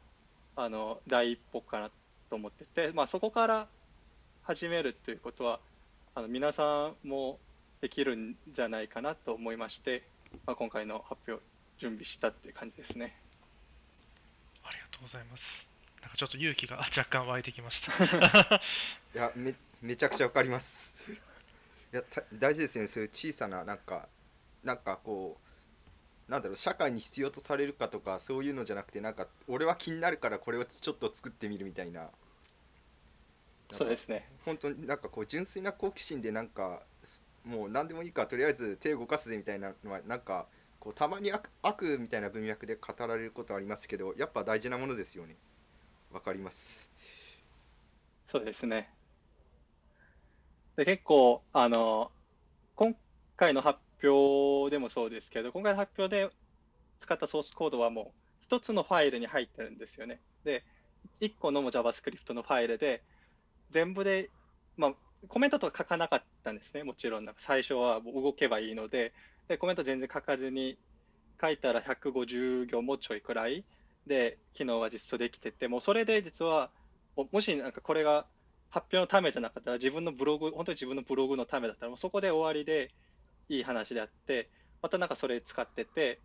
[0.56, 1.90] あの第一歩かな
[2.30, 3.68] と思ってて、まあ、そこから
[4.48, 5.60] 始めるということは
[6.14, 7.38] あの皆さんも
[7.82, 10.04] できるんじゃないかなと思いまして、
[10.46, 11.42] まあ、今回の発表
[11.76, 13.14] 準備したっていう感じですね。
[14.64, 15.68] ありがとうございます。
[16.00, 17.92] なんかちょっと勇気が若干湧いてきました。
[19.14, 20.94] いやめめちゃくちゃわかります。
[21.92, 22.88] いや大事ですよね。
[22.88, 24.08] そういう小さななんか
[24.64, 25.38] なんかこ
[26.26, 32.08] うなんだろう社会に必要とされるかとかそういうのじゃなくてなんか俺は気になるからこれをちょっと作ってみるみたいな
[33.72, 34.28] そうですね。
[34.44, 36.82] 本当になんかこう純粋な好奇心でなんか
[37.44, 40.46] もう何でもいいからとりあえず手を動かすぜみたいなのはなんか
[40.80, 45.36] こうたまに悪悪みたいな文脈で語られることありますけどやっぱ大事なものですよね。
[46.12, 46.90] わかります。
[48.26, 48.90] そうですね。
[50.76, 52.10] で結構あの
[52.76, 52.94] 今
[53.36, 56.30] 回の発表でもそうですけど、今回の発表で
[57.00, 58.06] 使ったソースコードはもう
[58.42, 60.20] 一つのファイルに入ってるんですよね。
[60.44, 60.64] で、
[61.20, 63.02] 1個のも JavaScript のファイルで、
[63.70, 64.30] 全部で、
[64.76, 64.94] まあ、
[65.28, 67.24] コメントとか書かなかったんですね、もちろん。
[67.24, 69.12] なんか最初は動けばいいので、
[69.48, 70.78] で、コメント全然書かずに、
[71.40, 73.64] 書いたら150行もちょいくらい
[74.06, 76.70] で、機能が実装できてて、もうそれで実は、
[77.32, 78.26] もしなんかこれが
[78.70, 82.90] 発表のためじゃなかったら、自分のブログ、本当に自分のブログのためだったら、もうそこで終わりで、
[83.48, 84.50] いい話であって、
[84.82, 86.20] またなんかそれ使ってて、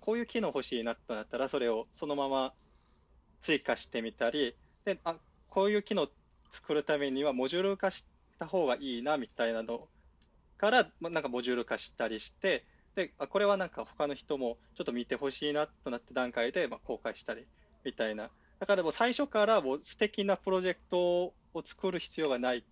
[0.00, 2.52] こういう機能欲しいなとなったら、それをそのまま
[3.40, 4.54] 追加してみたり、
[4.84, 5.16] で、あ、
[5.48, 6.08] こういう機能
[6.50, 8.04] 作るためにはモジュール化し
[8.38, 9.88] た方がいいなみたいなの
[10.58, 17.46] から、なんかモジュール化したりして、で、あ、これはなんか他の人もちょっと見てほしいなとなった段階で、まあ、公開したり
[17.84, 18.30] みたいな。
[18.58, 22.64] だからもう最初からもう素敵なプロジェクトを作る必要がない。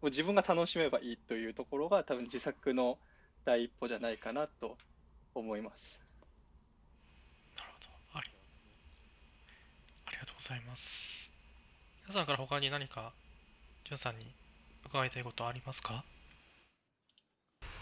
[0.00, 2.98] もう自分が楽しめばいいというところが多分自作の
[3.44, 4.78] 第一歩じゃないかなと
[5.34, 6.02] 思います。
[7.54, 8.22] なるほどあ
[10.10, 11.29] りがとうございます。
[12.10, 13.12] 皆さんから他に何か
[13.94, 14.26] さんに
[14.84, 16.02] 伺いたいことありますか？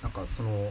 [0.02, 0.70] なんかその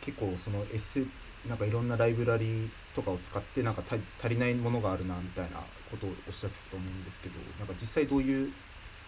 [0.00, 1.06] 結構その S
[1.48, 5.58] なんかいろんなライブラリとかを使ってなんか足りないものがあるなみたいな
[5.88, 8.52] ことをおっしゃってたと思うんですけどなんか実際どういう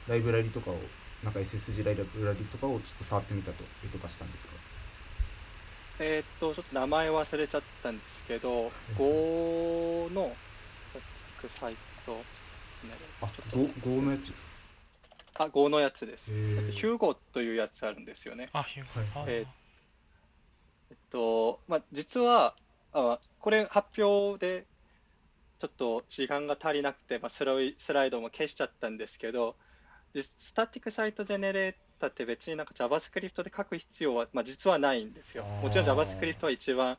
[0.07, 0.77] ライブラリとかを
[1.25, 4.53] なんか SSG ライブラリとかをちょっと触ってみたというとかしたんですか？
[5.99, 10.31] えー、っと、ちょっと名前忘れちゃったんですけど、Go の
[10.93, 11.75] スタティックサイ
[12.07, 12.23] ト
[13.21, 14.33] あ、Go, Go のやつです
[15.35, 15.45] か？
[15.45, 16.33] あ、Go のやつです。
[16.33, 18.51] ヒューゴというやつあるんですよね。
[18.53, 19.47] あ、ヒューはいあえ
[20.91, 22.55] えっと、まあ、実は、
[22.93, 24.67] あ、これ発表で、
[25.59, 29.57] ちょっと時間が足りなくて、まあ、スライスライドも消しちゃったんですけど、
[30.15, 35.45] 実スタティックサイトジェネレーターって別になんか JavaScript で書く必要は、まあ、実はないんですよ。
[35.63, 36.97] もちろん JavaScript は一番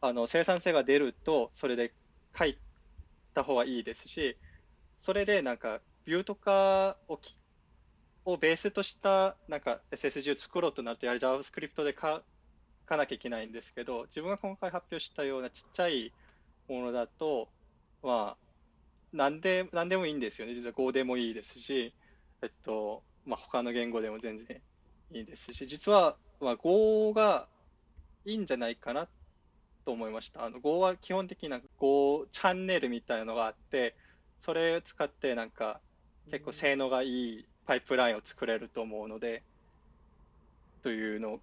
[0.00, 1.92] あの生産性が出ると、それで
[2.36, 2.58] 書い
[3.34, 4.36] た方がいいですし、
[4.98, 7.36] それでなんかビューとかをき
[8.24, 12.22] をベースとしたなんか SSG を作ろうとなると、やはり JavaScript で書
[12.86, 16.12] かなきゃいけないんですけど、自分が今回発表したようなちっちゃい
[16.68, 17.48] ものだと、
[18.02, 20.54] まあ、なんで、なんでもいいんですよね。
[20.54, 21.94] 実は Go でもいいですし、
[22.42, 24.60] えっと、まあ、他の言語でも全然
[25.12, 27.48] いいですし、実は、まあ、Go が
[28.26, 29.08] いいんじゃないかな
[29.84, 30.44] と思いました。
[30.44, 33.94] あの Go は基本的になんか Go チャンネルみたいなのがあって、
[34.40, 35.80] それを使ってなんか
[36.30, 39.42] 結構性能がいいパイプラインを作れると思うので、
[40.82, 41.40] というのを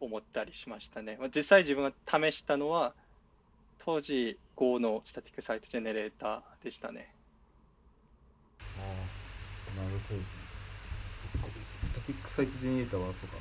[0.00, 1.16] 思ったりしましたね。
[1.18, 1.92] まあ実際自分が
[2.30, 2.94] 試したのは、
[3.78, 7.12] 当時 Go のスタティックサイトジェネレーターでしたね。
[8.78, 10.34] ああ、なるほどですね。
[11.32, 11.48] そっか、
[11.82, 13.36] スタティックサイトジェネレーターは、そうか、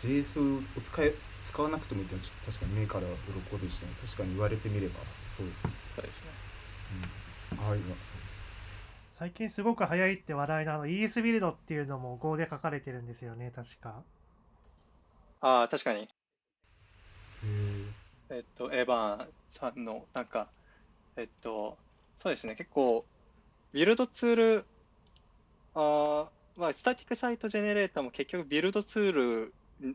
[0.00, 3.06] JS を使え使わなくてもいいっていうのは、ちょっと確かに目から
[3.50, 3.92] 鱗でしたね。
[4.00, 5.72] 確かに言われてみれば、そうですね。
[5.94, 6.30] そうですね。
[7.52, 8.11] うん、ありが
[9.12, 14.02] 最近すごく早いって話題のあの ES ビルドっていうのも Go で書かれてるんですよね、確か。
[15.40, 16.00] ああ、確かに。
[16.00, 16.06] へ
[17.44, 18.02] え。
[18.30, 20.48] えっと、エヴァンさんの、なんか、
[21.16, 21.76] えっと、
[22.18, 23.04] そうですね、結構、
[23.72, 24.64] ビルドツール、
[25.74, 29.54] あーまあ、スタティックサイトジェネレーターも結局ビルドツール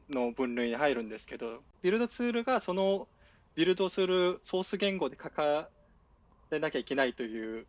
[0.09, 3.07] の分類に入るんですけど、ビルドツールがその
[3.55, 5.69] ビルドするソース言語で書か
[6.51, 7.65] れなきゃいけないという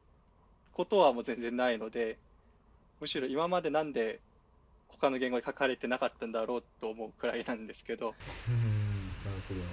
[0.78, 2.16] ことはもう全然ないので、
[3.00, 4.20] むしろ今までなんで
[4.86, 8.14] 他の言語で書かれてなかったんだろうと思うくらいなんですけど、
[8.48, 9.70] うん、なるほど、なる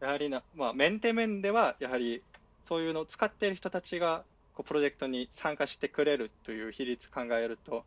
[0.00, 2.20] やはりな、まあ、メンテ面では、やはり
[2.64, 4.24] そういうのを使っている人たちが
[4.56, 7.84] こうプロジェクトに参加してくれるという比率考えると、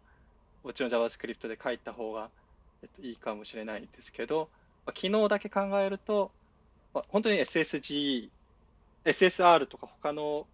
[0.64, 2.30] もちろん JavaScript で書いた方が、
[2.82, 4.48] えっと、いいかもしれないですけど、
[4.86, 6.32] まあ、機能だけ考えると、
[6.94, 8.30] まあ、本当に SSG、
[9.04, 10.48] SSR とか他の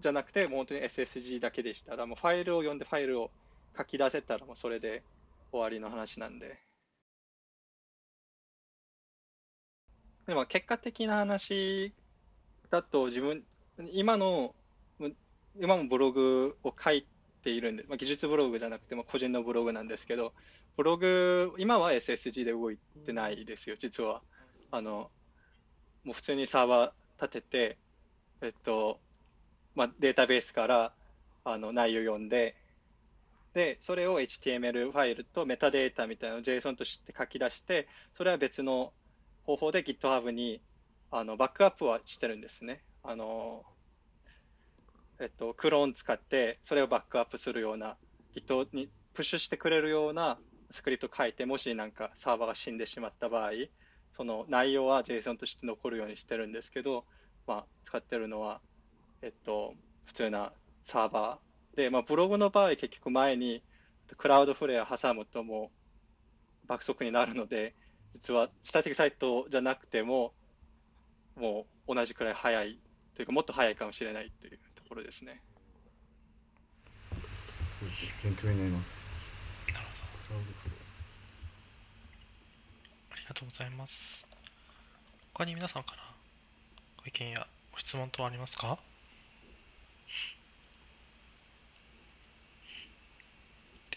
[0.00, 3.30] じゃなくて、もう本当に SSG だけでしたら、もうファイルを読んでファイルを
[3.76, 5.02] 書き出せたら、もうそれで
[5.52, 6.58] 終わりの話なんで。
[10.26, 11.92] でも結果的な話
[12.70, 13.44] だと自分、
[13.92, 14.54] 今の、
[15.58, 17.06] 今もブログを書い
[17.42, 20.32] ているんで、まあ、技術ブログじゃなくても個人のブログなんですけど、
[20.76, 24.22] ブログ、今は SSG で動いてないですよ、実は。
[24.70, 25.10] あの、
[26.04, 27.78] もう普通にサーバー立てて、
[28.40, 29.00] えっと、
[29.80, 30.92] まあ、データベースから
[31.42, 32.54] あの内容を読んで、
[33.54, 38.92] で、それを HTML ファイルとメタデータみたいなのを JSON として書き出して、それは別の
[39.44, 40.60] 方法で GitHub に
[41.10, 42.82] あのバックアップはしてるんですね。
[43.02, 43.64] あの、
[45.18, 47.96] えっと、クローン使って、それをバックアップするような、
[48.36, 50.38] Git にプッシュしてくれるような
[50.72, 53.52] スクリプト書いて、もしなんかサーバーが死んでしまった場合、
[54.12, 57.06] その内容は JSON として残るようにしてるんですけど、
[57.46, 58.60] まあ、使ってるのは、
[59.22, 59.74] えっと、
[60.06, 60.52] 普通な
[60.82, 63.62] サーバーで、まあ、ブログの場合、結局前に
[64.16, 65.70] クラウドフレア挟むとも
[66.64, 67.74] う爆速になるので、
[68.14, 70.32] 実はスタティックサイトじゃなくても、
[71.36, 72.78] もう同じくらい早い
[73.14, 75.40] というか、もっと早いかもしれないというところですね。
[78.22, 78.98] 勉強になります。
[79.72, 79.86] なる
[80.28, 80.40] ほど。
[83.12, 84.26] ありがとうございます。
[85.34, 85.96] 他に皆さんから
[86.98, 88.78] ご意見やご質問等ありますか？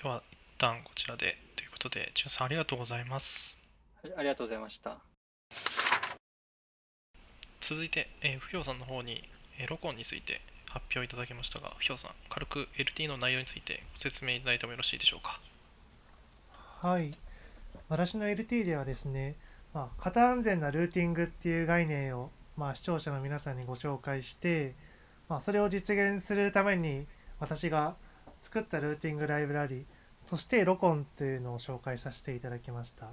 [0.04, 3.58] では、一旦こちらでということで、じゅんさんありがとうございます。
[4.04, 4.98] はい、ありがとうございました。
[7.62, 9.24] 続いて、えー、不評さんの方に、
[9.58, 15.40] えーロコンについて発表いただきましたが、不評さん、軽く LT の内容についてご説明いただいてもよろしいでしょうか？
[16.82, 17.14] はい。
[17.88, 19.38] 私の LT ではですね、
[19.74, 24.76] まあ、型安全なルーティングっていう概念を、まあ、視聴者の皆さんにご紹介して、
[25.30, 27.08] まあ、それを実現するために
[27.40, 27.96] 私が
[28.44, 29.86] 作ったルーティングライブラリ
[30.28, 33.08] としてロコンというのを紹介させていただきました。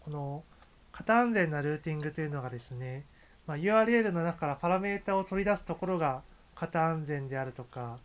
[0.00, 0.44] この
[0.92, 3.06] 型安全なルーティングというのがですね、
[3.46, 6.22] まあ、URL の中からパラメータを取り出すところが
[6.54, 7.98] 型安全であるとか、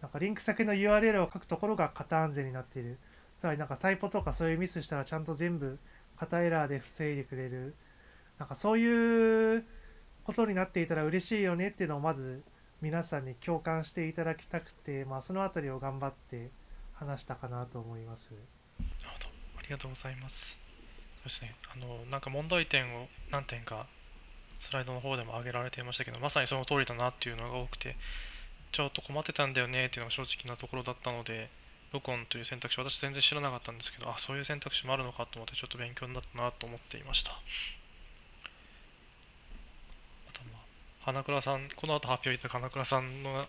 [0.00, 2.98] なんかリンク先の URL を書くところが型安全になっている。
[3.38, 5.78] つまりなんかタイプとかそういうミスしたらちゃんと全部
[6.18, 7.74] 型エラーで防いでくれる
[8.38, 9.64] なんかそういう
[10.24, 12.42] ことになっていたら嬉しいよねっていうのをまず
[12.80, 16.50] 皆さんに共感していただきたくて、まあ、そのあたりを頑張って
[16.94, 18.32] 話したかなと思います。
[18.32, 19.26] なるほど。
[19.58, 20.58] ありがとうございます。
[21.16, 21.56] そうですね。
[21.74, 23.86] あのなんか問題点を何点か
[24.58, 27.96] スライドの方でも挙げられていましたけどまさにその通りだなっていうのが多くて
[28.72, 31.50] ちょっと困ってたんだよねっていうのが正直なところだったので
[31.92, 37.34] ロコンという選択肢私全然知らなかったんですけどあそういう選択肢もあるのかと思ってちょっと勉強になったなと思っていましたあ
[40.32, 40.62] とまあ
[41.06, 43.46] 花倉さんこの後発表いた花倉さんの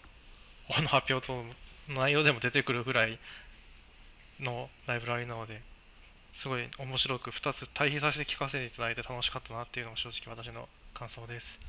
[0.69, 1.43] この発表との
[2.03, 3.17] 内容でも出てくるぐらい
[4.39, 5.63] のライブラリなので
[6.35, 11.59] すごい面白く2つ対比させて聞かせていただいて楽しかったなっていうのが正直私の感想です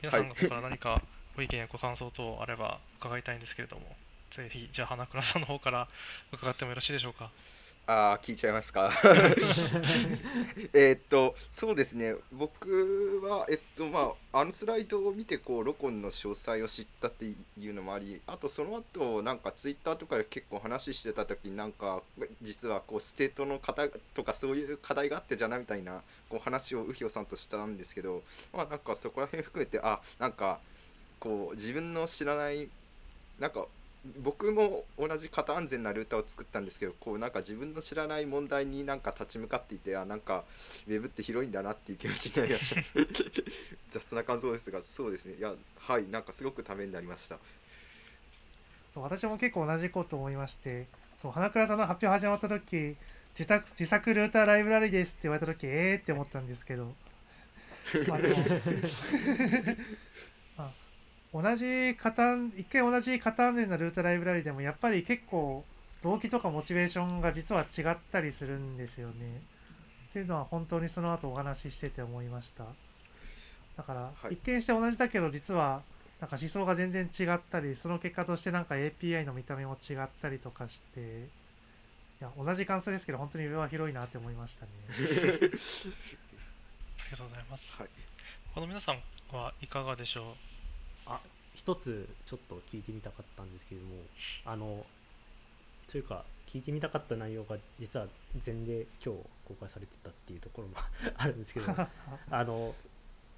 [0.00, 1.02] 皆さんの方から何か
[1.34, 3.96] ご意見やご感想等あれば伺いたいんですけれども
[4.30, 5.88] ぜひじゃあ花倉さんの方から
[6.32, 7.32] 伺ってもよろしいでしょうか？
[7.92, 8.92] ああ聞いちゃいますか？
[10.72, 12.14] えーっとそうですね。
[12.30, 17.34] 僕はえっとまああのスライドを見てこうロコンの詳細を知ったってい
[17.68, 22.00] うのもありあとその後なんかツイッターとかで結構話してた時になんか
[22.42, 28.22] 実はこう state の型とかそういう課題があってじゃなみたいなこう話を uhyo さんとしたんですけど
[28.52, 30.60] まあなんかそこら辺含めてあなんか
[31.18, 32.68] こう自分の知らない
[33.40, 33.66] なんか
[34.22, 40.44] 僕も同じ型安全なルーターを作ったんですけどこうなんか自分の知らない問題になんか立ち向かっていてあなんか
[40.88, 42.82] ウェブって広いんだなっていう気持ちになりました。
[43.90, 45.34] 雑な感想ですがそうですね。
[45.34, 47.38] いやはいなんかすごくためになりました。
[48.94, 50.86] そう私も結構同じこと思いまして
[51.20, 52.96] そう花倉さんの発表始まった時
[53.38, 56.92] 自宅自作ルーターライブラリですって言われた時えーって思ったんですけど。
[58.06, 58.36] まあでも
[61.32, 65.64] まあ同じ型一回同じ型安全なルーターライブラリでもやっぱり結構
[66.02, 69.14] 動機とかモチベーションが実は違ったりするんですよね。
[70.10, 72.64] っていうのは本当にその後お話ししてて思いました。
[73.76, 75.82] だからはい一見して同じだけど実は
[76.20, 81.04] なんか思想が全然違ったりその結果としてなんか API の見た目も違ったりとかしてい
[82.20, 84.72] や同じ感想ですけど本当に上は広いなって思いましたね。
[84.90, 85.38] あり
[87.12, 87.88] がとうございますはい
[88.54, 89.00] 他の皆さん
[89.32, 90.36] はいかがでしょ
[91.06, 91.20] あ
[91.54, 93.94] 一つちょっと聞いてみたかったんですけれども
[94.44, 94.84] あの
[95.88, 98.06] というか聞いてみたかった内容が実は
[98.44, 100.74] 前で今日公開されてたっていうところも
[101.16, 101.66] あるんですけど
[102.30, 102.74] あの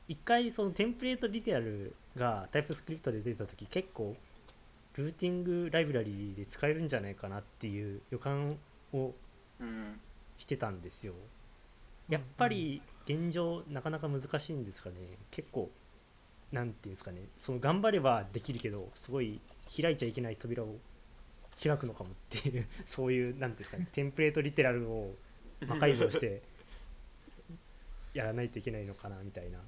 [0.09, 4.17] 一回そのテンプレートリテラルがタイプスクリプトで出た時結構
[4.95, 8.59] ルーティングライブラリで使えるんじゃないかなっていう予感
[8.93, 9.15] を
[9.61, 10.01] うん
[10.39, 11.15] してたんですよ。
[12.09, 14.97] やっぱり現状なかなか難しいんですかね。
[15.31, 15.71] 結構
[16.53, 19.41] なんていうんですかねその頑張ればできるけどすごい
[19.81, 20.77] 開いちゃいけない扉を
[21.63, 25.15] 開くのかもっていう そういうなんていうんですかねテンプレートリテラルを
[25.67, 26.43] 魔改造して
[28.15, 29.59] やらないといけないのかなみたいな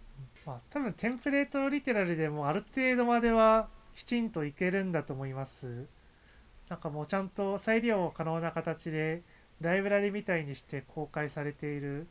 [0.45, 5.87] まあ多分テンプレートリテラルでもある程度まではきちんといけるんだと思います。
[6.68, 9.22] なんかもうちゃんと再利用可能な形で
[9.61, 12.07] ライブラリみたいにして公開されている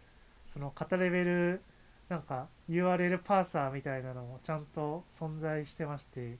[0.45, 1.61] その型レベル
[2.10, 6.38] なんか URL パーサーみたいなのもちゃんと存在してまして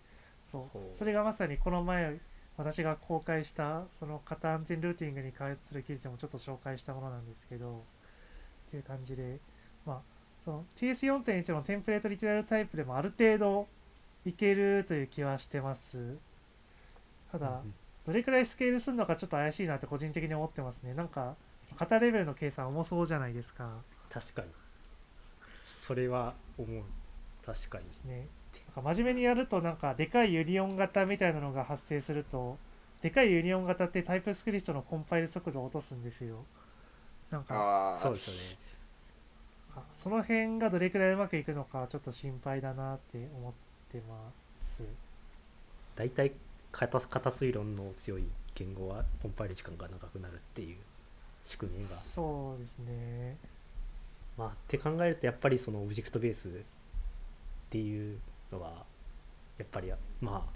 [0.52, 0.96] そほう。
[0.96, 2.20] うそれがまさにこの前
[2.58, 7.84] 私が公開したその型安全ルーティングに関する記事でもちょっと紹介したものなんですけど
[8.68, 9.40] っていう感じで
[9.86, 10.02] まあ
[10.46, 13.68] その TS4.1 のテンプレートリテラルタイプでもある程度
[14.26, 16.18] いけるという気はしてます。
[17.32, 17.74] ただ、うん
[18.06, 20.94] どれくらいスケールするのかちょっと怪しいなって個人的に思ってますね。
[20.94, 21.36] なんか
[21.80, 23.78] 型レベルの計算重そうじゃないですか。
[24.10, 24.48] 確かに
[25.64, 26.84] それは思う。
[27.46, 27.86] 確かに。
[27.86, 28.28] ですね
[28.76, 32.58] なんか真面目にやるとなんかでかい union 型みたいなのが発生すると
[33.02, 36.46] でかい union 型って TypeScript のコンパイル速度を落とすんですよ。
[37.30, 38.40] なんかそうですよね
[39.76, 43.54] あその辺がどれくらいうまくいくのかちょっと心配だなって思っ
[43.92, 44.84] てます。
[45.96, 46.32] 大体
[46.72, 50.78] 型型推論の強い言語はコンパイル時間が長くなるっていう
[51.44, 51.98] 仕組みが。
[52.02, 53.38] そうですね
[54.38, 56.52] まあって考えるとやっぱりそのオブジェクトベースっ
[57.70, 58.20] ていう
[58.52, 58.86] のは
[59.58, 60.50] やっぱりま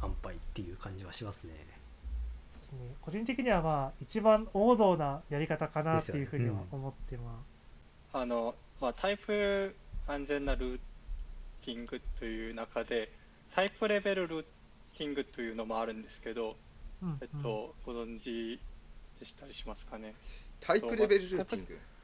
[0.00, 1.54] あ安牌っていう感じはしますね。
[2.52, 2.94] そうですね。
[3.00, 7.40] 個人的にはまあ一番王道なやり方かなっていうふうには思ってま
[8.12, 9.74] す、あの、まあ、タイプ
[10.06, 10.80] 安全なルー
[11.64, 13.12] ティングという中で、
[13.54, 14.44] タイプレベルルー
[14.96, 16.56] ティングというのもあるんですけど、
[17.02, 18.60] うんえっと、ご存知
[19.20, 20.14] でしたりしますかね。
[20.60, 21.72] タイプレベルルーティング？
[21.74, 21.97] うんなんか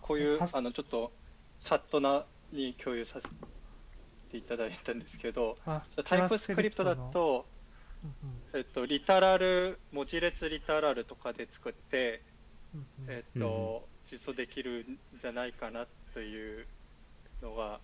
[0.00, 1.12] こういうあの、ちょっと
[1.60, 3.28] チャットなに共有させ
[4.30, 7.46] ていただいたんですけど、あタイプスクリプトだと、
[8.04, 12.22] うんえっと、リタラル、文字列リタラルとかで作って、
[12.74, 13.08] うんうん。
[13.08, 16.66] うんえっと、実装できるんじゃないかなという
[17.42, 17.80] のが、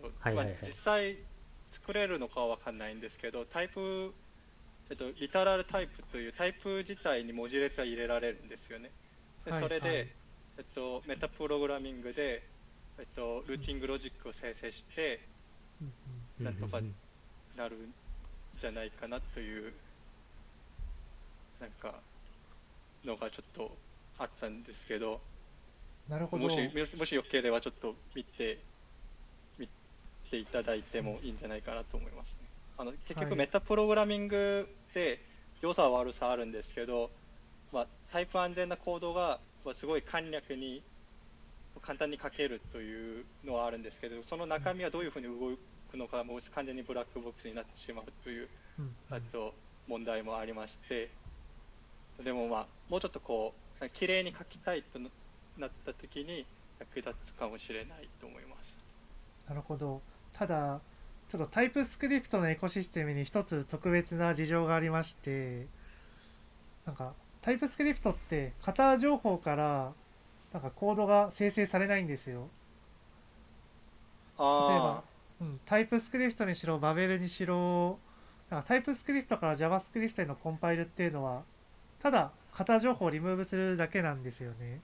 [0.00, 0.54] そうはいはいはい。
[0.54, 1.16] まあ、実際
[1.70, 4.14] 作れるのかはわかんないんですけど、タイプ
[4.90, 8.90] えっと、リタラルタイプというタイプ自体に文字列が入れられるんですよね。
[9.44, 10.17] ではいそれで、はい
[10.58, 12.42] えっと、メタプログラミングで、
[12.98, 15.20] えっと、ルーティングロジックを生成して
[16.40, 16.80] なんとか
[17.56, 17.94] なるん
[18.60, 19.72] じゃないかなという
[21.60, 21.94] なんか
[23.04, 23.70] のがちょっと
[24.18, 25.20] あったんですけど
[26.08, 26.44] なるほど。
[26.44, 26.58] もし
[26.96, 28.58] もしよければちょっと見て
[29.58, 29.68] 見
[30.30, 32.48] ていただいてもいいんじゃないかなと思いますね。
[32.78, 33.24] あの結はい。
[33.26, 35.20] 局メタプログラミングで
[35.60, 37.10] 良さは悪さあるんですけど、
[37.72, 39.38] まあ、タイプ安全なコードが
[39.68, 40.82] まあすごい簡略に
[41.82, 45.58] 簡単に書けるというのはあるんですけどその中身はどういうふうに動
[45.90, 48.48] くのかもう完全にブラックボックスになってしまうという
[49.10, 49.52] あと
[49.86, 51.10] 問題もありまして
[52.24, 53.52] でもまあもうちょっとこ
[53.82, 55.10] う綺麗に書きたいとな
[55.58, 56.46] なった時に
[56.80, 58.74] 役立つかもしれないと思います。
[59.48, 60.00] なるほど
[60.32, 60.80] ただ
[61.28, 65.66] ちょっとタイプスクリプトのエコシステムに一つ特別な事情がありまして
[66.86, 67.12] なんか
[67.48, 69.94] タイプスクリプトって型情報から
[70.52, 72.50] なんかコードが生成されないんですよ。
[74.38, 75.02] 例えばあ、
[75.40, 77.98] うん、タイプスクリプトにしろバベルにしろ
[78.50, 81.42] なんかタイプスクリプトから JavaScript へのコンパイルっていうのは
[82.02, 84.82] ただ型情報をリムーブするだけなんですよね。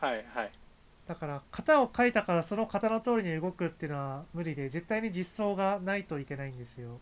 [0.00, 0.50] あはいはい。
[1.06, 6.98] だから型を書いたからその型の通りに動くっていうのは無理で絶対に実装がないといけないんですよ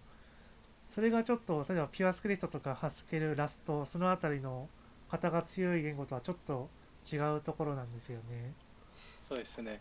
[0.98, 4.68] それがちょっと例えばピュアスクリプトとかハスケルラストそのあたりの
[5.08, 6.68] 型が強い言語とはちょっと
[7.08, 8.52] 違うところなんですよね
[9.28, 9.78] そうですね。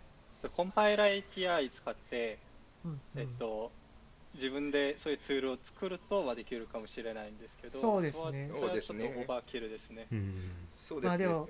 [0.55, 2.37] コンパイラー API 使って、
[2.85, 3.71] うんうんえっと、
[4.35, 10.05] 自分でそういうツールを作るとはできるかもしれないんですけど、そうですねそうですねオーバーキルですね。
[10.11, 11.25] うんそうですね。
[11.25, 11.49] まあでも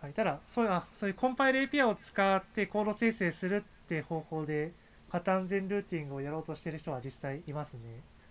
[0.00, 4.70] はい、ただそうあそういうコンパイル API を使ってコード生成するって方法で
[5.10, 7.80] 型安全ルーティングをやろうとしてる人は実際いますね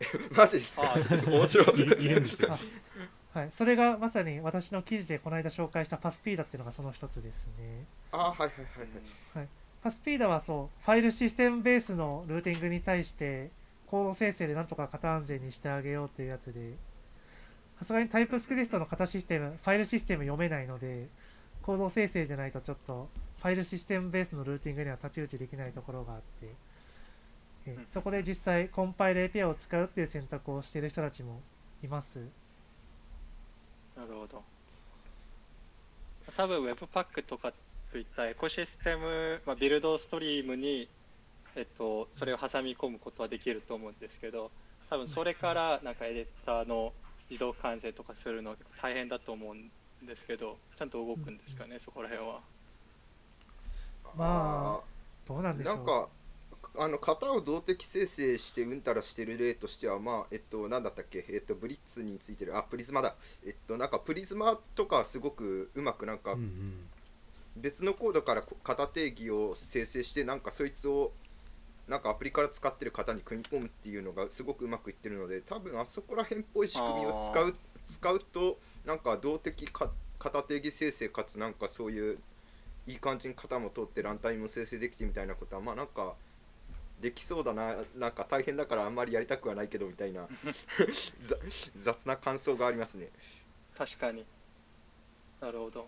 [0.36, 0.94] マジっすか？
[0.94, 0.98] あ
[1.30, 1.82] 面白い。
[1.82, 2.60] いるんですよあ
[3.40, 7.86] はい、それがまさに私の記事でこの間紹介したパスピーダっていうのがその一つですね。
[8.12, 9.48] あはいはいはいはい。
[9.82, 13.50] パスピーダはそう、ファイルシステムベースのルーティングに対して、
[13.88, 16.74] コード生成でなんとか型安全にしてあげようっていうやつで、
[17.80, 21.08] さすがにタイプスクリプトの型システム、ファイルシステム読めないので、
[21.64, 23.10] コード生成じゃないとちょっと、
[23.42, 26.48] ファイルシステムベースのルーティングには太刀打ちできないところがあって、
[27.90, 31.42] そこで実際、コンパイル API を使うっていう選択をしている人たちも
[31.84, 32.20] います。
[33.96, 34.44] なるほど。
[36.36, 37.54] 多分 Webpack とか
[37.92, 40.88] といったエコシステム、まあ、ビルドストリームに、
[41.56, 44.50] えっと、それを挟み込むことはできると思うんですけど、
[44.90, 46.94] 多分それからなんかエディターの
[47.30, 49.70] 自動完成とかするの大変だと思うん
[50.06, 52.42] ですけど、ちゃんと動くんですかね、そこら辺は。
[54.16, 54.82] ま
[55.28, 55.76] どうなんでしょう。
[55.76, 56.10] なんか
[56.78, 61.26] あの型を動的生成してうんたらしてる例としてはまあえっと何だったっけ？
[61.30, 62.58] えっとブリッツについてる。
[62.58, 63.16] あプリズマだ。
[63.46, 66.38] えっとなんかプリズマとかすごくうまくなんか
[67.58, 71.12] 別のコードからこ型定義を生成してなんかそいつを
[71.90, 77.54] なんかアプリから使ってる型に組み込むっていうのがすごくうまくいってるので多分あそこら辺っぽい仕組みを使う
[77.86, 82.20] 使うとなんか動的か型定義生成かつなんかそういう
[82.88, 86.14] いい感じに型も通ってランタイムも生成できてみたいなことはまあなんか
[87.02, 90.28] できそうだななんか大変だからあんまりやりたくはないけどみたいな
[91.22, 91.38] ざ
[91.76, 93.10] 雑な感想がありますね。
[93.78, 94.26] 確かに。
[95.42, 95.88] なるほど。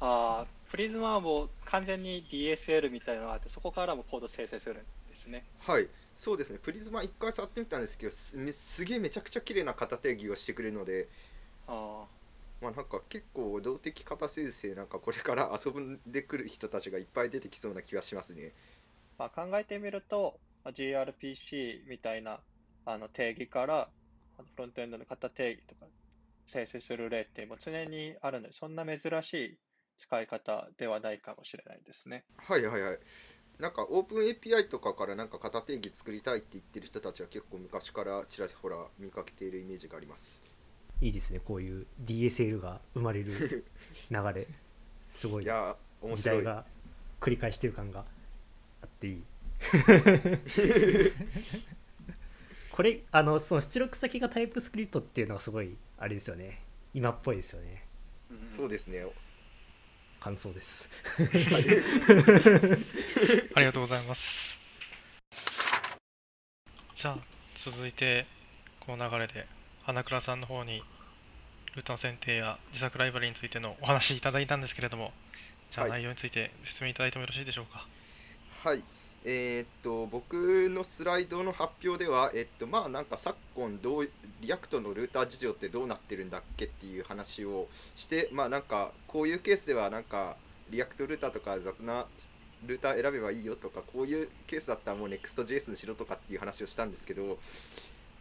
[0.00, 5.44] ああ、プリズマはもう完全に DSL みたいなのがあって、そこからもコード生成するんですね。
[5.60, 11.08] はい、そうですね、プリズマ一回触ってみたんですけど、すめすげえめちゃくちゃ綺麗な型定義をしてくれるので、
[11.66, 12.04] あ
[12.60, 18.52] まあなんか結構動的型生成なんかこれから遊んでくる人たちがいっぱい出てきそうな気がしますね。
[19.18, 22.40] まあ、考えてみると、まあ gRPC みたいな
[22.84, 23.88] あの定義から、
[24.38, 25.86] あのフロントエンドの型定義とか
[26.46, 29.58] 生成する例ってもう常にあるので、そんな珍しい
[29.96, 32.24] 使い方ではないかもしれないですね。
[32.36, 32.98] はいはいはい。
[33.58, 40.44] なんかオープン API とかからなんか型定義作りたいって言ってる人たちは結構昔からちらほら見かけているイメージがあります。
[41.00, 43.64] いいですねこういう DSL が生まれる
[44.10, 44.46] 流れ
[45.14, 46.38] すごいいやー、面白い。
[46.38, 46.64] 時代が
[47.20, 48.04] 繰り返してる感があ
[48.98, 49.22] っていい
[52.70, 56.60] これあのその出力先がタイプスクリプトっていうのがすごいあれですよね
[56.94, 57.84] 今っぽいですよね
[58.56, 59.06] そうですね。
[60.20, 60.88] 感想です
[63.54, 64.58] ありがとうございます。
[66.94, 67.18] じゃあ、
[67.54, 68.26] 続いて、
[68.80, 69.46] この流れで、
[69.84, 70.82] 花倉さんの方に、
[71.76, 75.12] ルートの選定や自作ライブラリについてのお話しいただいたんですけれども、
[75.70, 77.78] じゃあはい内容について説明いただいてもよろしいでしょうか？
[77.78, 77.88] はい。
[78.68, 78.84] はい。
[79.24, 84.10] えーっと僕のスライドの発表では、えっとまあなんか昨今どう
[84.42, 87.66] React のルーター事情ってどうなってるんだっけっていう話を
[87.96, 90.36] してまあなんかこういうケースではなんか
[90.68, 92.04] React Router とか雑な
[92.66, 97.38] ルーター選べばいいよとかこういうケースだったらもう Next.js にしろとかっていう話をしたんですけど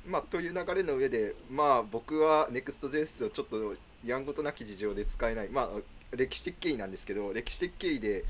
[0.07, 3.75] まあという流れの上でまあ僕は Next.js をちょっと
[4.05, 5.49] やんごとなき事情で使えない。
[5.49, 5.69] まあ
[6.15, 8.23] 歴史的経緯なんですけど歴史的経緯で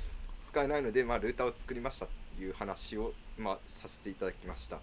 [0.57, 4.79] 使えないので、まあ、ルーターを作りましたっていう話を、まあ、させていただきました。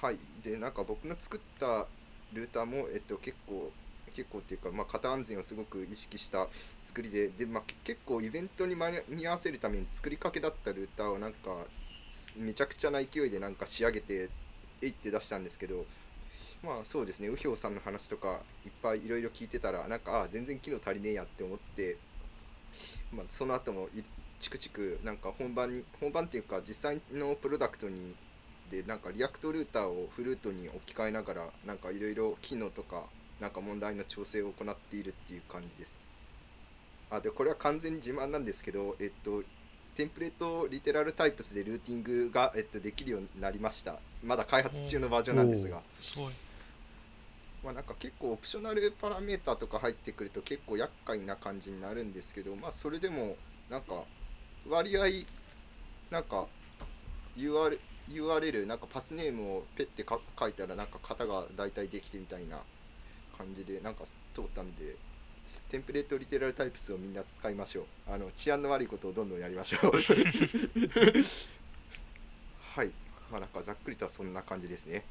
[0.00, 0.18] はい。
[0.42, 1.86] でなんか僕の作った
[2.32, 3.70] ルーターも、えっと、結構
[4.16, 6.48] 結構っていうか、まあ、型安全をすごく意識した
[6.80, 11.66] 作りでで、まあ、結構イベントに間に合わせるために作りかけだったルーターをなんか
[12.38, 14.30] めちゃくちゃな勢いでなんか仕上げて
[14.80, 15.84] えいって出したんですけど
[16.62, 17.28] まあそうですね。
[17.28, 21.98] 右京さんの話とかいっぱいいろいろ聞いてたらなんかあ全然機能足りねえやって思って、
[23.12, 24.02] まあ、その後もい
[24.44, 28.14] チクチクなんか本番に本番っていうか実際のプロダクトに
[28.70, 33.04] でなんかリアクトルーターをフルートに置き換えながらなんかいろいろ機能とか
[33.40, 35.98] なんか問題の調整を行っているっていう感じです。
[37.10, 39.42] あでこれは完全に自慢なんですけどえっと
[39.96, 43.96] テンプレートリテラルタイプスでルーティングが、えっと、できるようになりました。
[44.22, 45.82] まだ開発中のバージョンなんですが。
[46.02, 46.18] す
[47.64, 53.36] まあ、なんか結構オプショナルパラメーターとか入ってくると結構厄介な感じになるんですけど、まあ、それでも
[53.70, 54.02] なんか
[54.68, 55.04] 割合
[56.10, 56.46] なんか
[57.36, 57.78] URL,
[58.10, 60.04] URL なんかパスネームをペッて
[60.38, 62.60] 書いたらなんか型が大体できてみたいな
[63.36, 64.04] 感じでなんか
[64.34, 64.96] 通ったんで
[65.70, 67.84] テンプレートリテラルタイプスをみんな使いましょう。
[68.12, 69.90] あの治安の悪いことをどんどんやりましょう。
[72.76, 72.92] はい。
[73.30, 75.04] まあなんかざっくりとはそんな感じですね。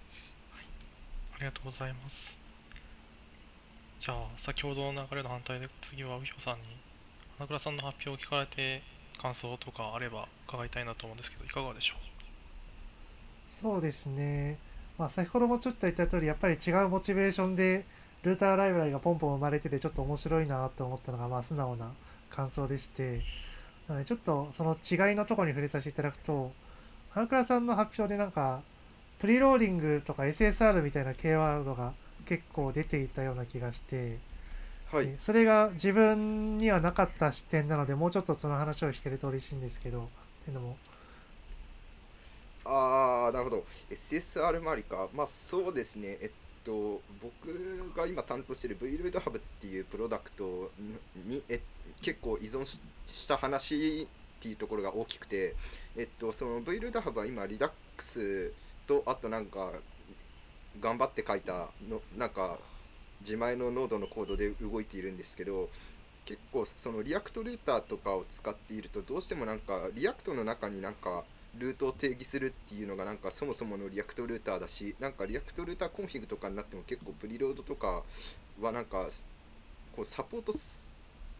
[1.35, 2.37] ありがとうございます。
[3.99, 6.63] じゃあ先ほどの流れの反対で次は右京さんに
[7.37, 8.83] 花倉さんの発表を聞かれて
[9.23, 11.97] 感想とかあれば伺いたいなと思うんですけどいかがでしょう？
[13.49, 14.59] そうですね、
[14.99, 17.85] まあ、先ほどもちょっと言った通りやっぱり違うモチベーションで
[18.21, 21.91] ルーターライブラリがポンポン生まれててちょっと面白いなと思ったのがまあ素直な
[22.29, 23.21] 感想でして。
[23.85, 26.53] なのでちょっとその違いのとこに触れさせていただくと
[27.09, 28.61] 花倉さんの発表でなんか
[29.19, 31.91] プリローディングとか SSR みたいなキーワードが
[32.25, 34.19] 結構出ていたような気がして、
[34.93, 35.07] はい。
[35.07, 40.03] でそれが自分にはなかった視点なのでもうちょっとその話を聞けると嬉しいんですけどっ
[40.45, 40.77] ていうのも。
[42.63, 43.65] ああなるほど。
[43.89, 45.09] SSR 周りか。
[45.13, 46.19] まあそうですね。
[46.21, 46.31] えっ
[46.63, 50.71] と僕が今担当している VLoad Hub っていうプロダクト
[51.25, 51.59] にえ
[52.01, 54.07] 結構依存した話っ
[54.41, 55.55] ていうところが大きくて
[55.97, 58.53] えっとその VLoad Hub は今 Redux
[58.85, 59.73] とあとなんか
[60.79, 62.59] 頑張って書いたのなんか
[63.23, 65.69] 自前の Node のコードで動いているんですけど
[66.25, 71.23] 結構その React Router とかを使っているとどうしてもなんか React の中になんか
[71.57, 78.03] ルートを定義するっていうのがなんかそもそもの React Router だしなんか React Router Config とかになっても結構 preload とか
[78.61, 79.07] はなんか
[79.95, 80.53] こうサポート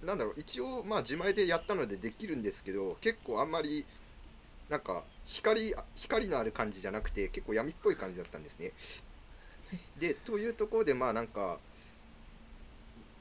[0.05, 3.85] なんだろう一応まあ自前でやったのでできるんですけど結構あんまり
[4.69, 8.71] なんか光光のある感じじゃなくて結構闇っぽい感じだったんですね。
[9.99, 11.57] でというところでまあなんか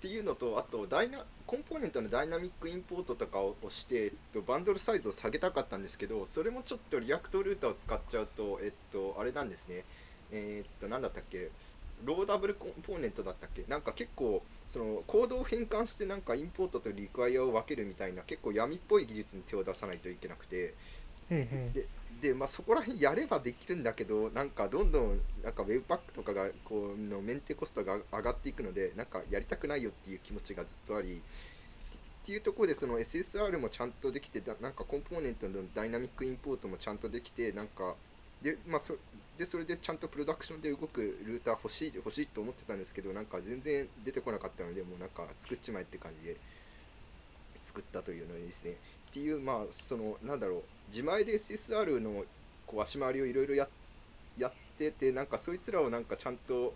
[0.02, 9.84] っていうのとあとダイナコンポーネントのダイナミックインポートとかを押して、えっと、バンドルサイズを下げたかったんですけどそれもちょっとリアクトルーターを使っちゃうとえっとあれなんですね。
[10.32, 11.50] えーっと何だったっけ？
[12.04, 13.64] ローダブルコンポーネントだったっけ？
[13.68, 20.56] なんか結構そのコードを変換してなんかインポートとリクワイアを分けるみたいな結構闇っぽい技術に手を出さないといけなくて。
[20.56, 20.74] へ
[21.30, 21.86] えへえ
[22.22, 31.20] で、まあ、そこら辺やればできるんだけどなんかどんどんなんかウェブパックとかがこうのメンテコストが上がっていくのでなんかやりたくないよっていう気持ちがずっとあり
[32.22, 37.96] っていうところでその SSR もちゃんとできてなんかコンポーネントのダイナミックインポートもちゃんとできてなんか
[38.40, 38.94] で,、まあ、そ
[39.36, 46.36] でそれでちゃんとプロダクションで動くルーター欲しい欲しいと思ってたんですけどなんか全然出てこなかったのでもうなんか作っちまえって感じで
[47.60, 48.72] 作ったというのですね。
[49.10, 52.24] っていうまあそのなんだろう自前で SSR の
[52.66, 53.68] こう足回りをいろいろや
[54.36, 56.74] やっててなんかそいつらをなんかちゃんと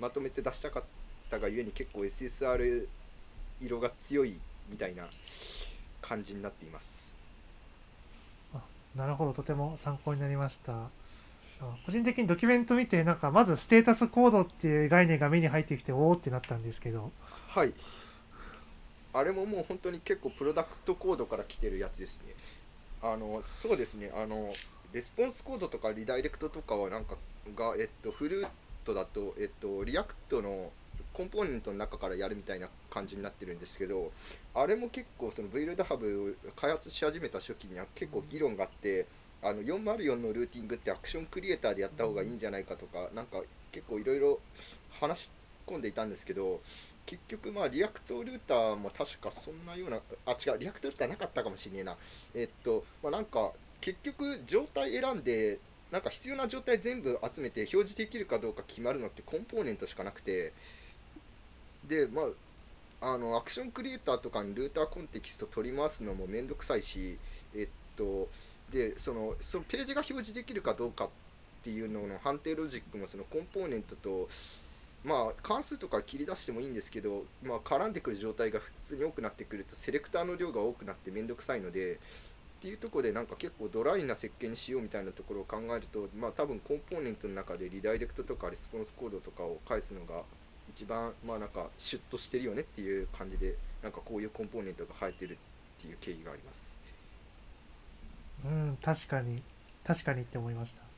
[0.00, 0.82] まとめて出したかっ
[1.30, 2.86] たがゆえに結構 SSR
[3.60, 4.38] 色が強い
[4.68, 5.08] みたいな
[6.00, 7.12] 感じになっています。
[8.94, 9.32] なるほど。
[9.32, 10.72] とても参考になりました。
[10.74, 17.10] あ個人的にドキュメント見てなんかまず status code っていう概念が目に入ってきておおってなったんですけど。
[17.48, 17.72] はい。
[19.14, 22.34] あれももう本当に結構 product code から来てるやつですね
[23.02, 24.10] あのそうですね。
[24.14, 24.54] あの
[24.92, 27.16] response code とか redirect とかはなんか
[27.56, 30.70] がえっと Froute だとえっと React の
[31.12, 34.12] コンポーネントの中からやるみたいな感じになってるんですけど
[34.54, 39.06] あれも結構その VLoad Hub を開発し始めた初期には結構議論があって
[39.42, 43.42] あの404のルーティングって action creator でやった方がいいんじゃないかとかなんか
[43.72, 44.38] 結構いろいろ
[45.00, 45.30] 話し
[45.66, 46.60] 込んでいたんですけど
[47.06, 51.96] 結局まあ React Router も確かそんなようなあ違う React Router なかったかもしれねえな。
[52.34, 55.58] えっとまあなんか結局状態選んで
[55.90, 60.52] なんか必要な状態全部集めて表示できるかどうか決まるのってコンポーネントしかなくて。
[61.86, 62.26] でまあ
[63.14, 67.18] あの action creator とかに router context 取り回すのもめんどくさいし
[67.52, 68.28] えっと
[68.70, 71.08] でそのそのページが表示できるかどうかっ
[71.64, 74.28] ていうのの判定ロジックもそのコンポーネントと
[75.04, 81.98] まあ関数とか切り出してもいいんですけど、まあ、絡んでくる状態が普通に多くなってくると selector の量が多くなって面倒くさいのでっ
[82.62, 90.22] ていうところでなんか結構 DRY な設計にしようみたいなところを考えるとまあ多分コンポーネントの中で redirect とか response code とかを返すのが
[90.68, 96.78] 一番まあなんかシュッとしてるよねっていう感じでなんかこういうコンポーネントが生えてるっていう経緯があります。
[98.44, 99.42] うん確かに
[99.84, 100.91] 確かにって思いました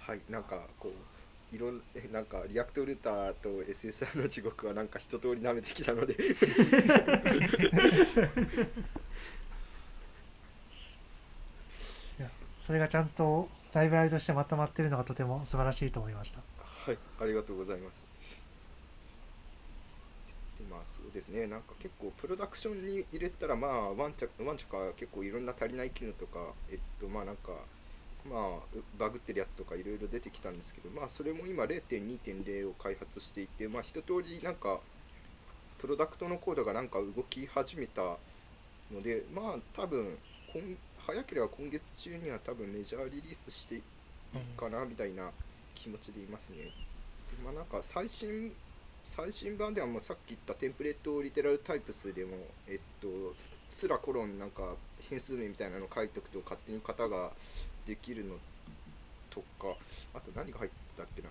[0.00, 6.16] はい、なんかこういろんえ なんかリアクトルーターと SSR の地獄はなんか一通り舐めてきたので。
[12.58, 16.40] それがちゃんとライブラリとしてまとまってるのがとても素晴らしいと思いました。
[16.64, 18.04] はいありがとうございます。
[20.58, 27.52] でまあそうですねなんか結構プロダクションに入れたらまあワンチャワンチャか結構いろんな足りない機能とかえっとまあなんか
[28.28, 34.80] まあバグってるやつとかいろいろ出てきたんですけどまあそれも今0.2.0を開発していてまあ一通りなんか
[35.78, 38.02] プロダクトのコードがなんか動き始めた
[38.92, 40.18] のでまあ多分
[40.52, 43.82] 今早ければ今月中には多分メジャーリリースしていい
[44.56, 45.30] かなみたいな
[45.74, 46.56] 気持ちでいますね。
[46.56, 46.72] で
[47.44, 48.52] まあなんか最新
[49.02, 52.36] 最新版ではもうさっき言ったテンプレートリテラルタイプスでも
[52.68, 53.08] えっと
[53.70, 54.74] スラコロンなんか
[55.08, 57.32] 変数名みたいなの書いておくと勝手に型が
[57.86, 58.34] できるの
[59.30, 59.76] とか
[60.14, 61.28] あと何が入ってたっけな。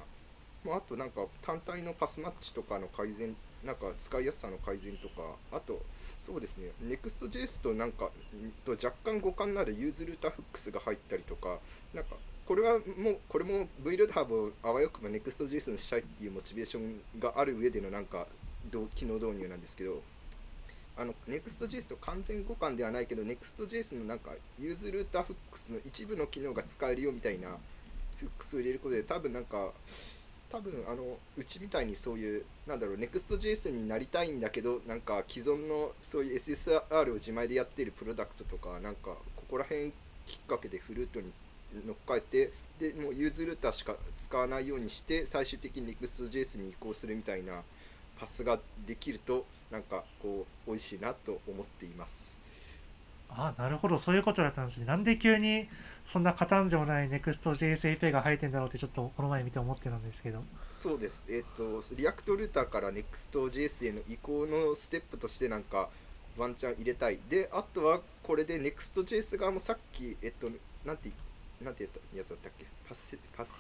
[0.66, 5.22] まあ、あとなんか単体のパスマッチとかの改善なんか使いやすさの改善とか
[5.52, 5.82] あと
[6.18, 8.10] そうですね Next.js となんか
[8.66, 11.60] と若干互換になる useRouter hooks が入ったりとか
[11.94, 12.16] なんか
[12.46, 18.28] これはもうこれも VLOADHub をあわよくば Next.js にしたいっていうモチベーションがある上でのなんか
[18.96, 20.02] 機能導入なんですけど
[21.00, 27.50] あの Next.js と完全互換ではないけど Next.js のなんか useRouter hooks の一部の機能が使えるよみたいな
[28.18, 29.72] hooks を入れることで多分なんか
[30.52, 39.92] 多分あのうちみたいにそういうなんだろう Next.js になりたいんだけどなんか既存のそういう SSR を自前でやっているプロダクトとかなんかここら辺
[40.26, 41.32] きっかけでフルートに
[41.88, 47.62] 乗っかえてでもうユーズルーターしか使わないようにして最終的に Next.js に移行するみたいな
[48.20, 52.40] パスができるとなんかこう美味しいなと思っています。
[53.32, 55.70] あなるほどそういうことだったんですねなんで急に
[56.04, 61.24] そんな勝たんじもない Next.js API が入ってんだろうってちょっとこの前見て思ってたんですけどそうです。
[61.30, 65.90] えっ、と、 React Router から Next.js への移行のステップとしてなんか
[66.38, 67.20] ワンチャン入れたい。
[67.30, 70.50] で、あとはこれで Next.js 側もさっき、えっと、
[70.86, 71.12] なんて、
[71.64, 72.66] なんてやつだったっけ？
[72.88, 73.52] パス、パシ、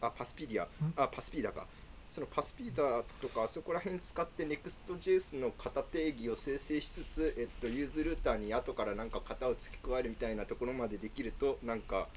[0.00, 0.66] あ、パスピディア。
[0.96, 1.66] あ、 pathpida か。
[2.08, 12.08] その pathpida とか、あそこら辺使って Next.js の型定義を生成しつつ、えっと、 useRouter に後からなんか型を付け加えるみたいなところまでできると、なんか、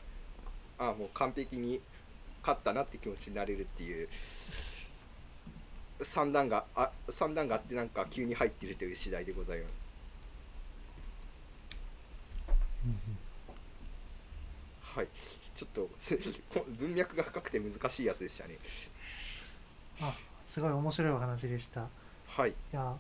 [0.78, 1.82] あ、もう完璧に
[2.42, 4.08] 勝ったなって気持ちになれるっていう
[6.02, 9.74] 三段があ三段があってなんか急に入ってるという次第でございます。
[14.82, 15.08] はい。
[15.56, 15.90] ちょっと
[16.58, 18.58] こ文脈が深くて難しいやつでしたね
[20.02, 20.14] あ
[20.48, 21.82] すごい面白いお話でした。
[21.82, 21.84] い
[22.28, 22.54] はい。
[22.72, 22.96] や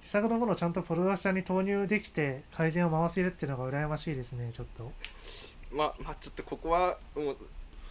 [0.00, 4.92] 自作のものをちゃんとプロダクションに投入できて改善を回せるっていうのが羨ましいですねちょっと。
[5.72, 7.36] まあまあちょっとここはもう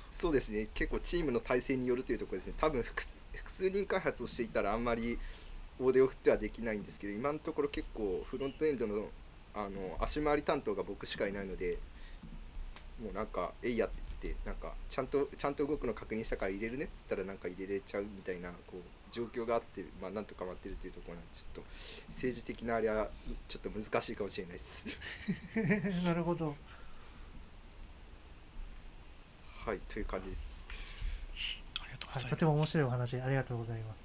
[0.10, 0.68] そうですね。
[0.74, 2.53] 結構チームの体制によるというところですね。
[2.58, 5.20] 多分複数複数人開発をしていたらあんまり
[5.80, 9.06] 大手を振ってはできないんですけど今のところ結構フロントエンドの
[9.53, 11.78] あの足回り担当が僕しかいないので
[13.01, 18.80] もうなんか「えいや」って言ってなんかちゃんとちゃんと動くの確認したから入れるねっつったらなんか入れれちゃうみたいなこう
[19.11, 21.63] 状況があってまあなんとか待ってるというところなんでちょっと
[22.09, 23.09] 政治的なあれは
[23.47, 24.86] ちょっと難しいかもしれないです。
[26.05, 26.55] なるほど。
[29.65, 30.65] はいという感じです。
[31.82, 32.30] ありがとうごはい、ざいます。
[32.30, 33.97] とても面白いお話ありがとうございます。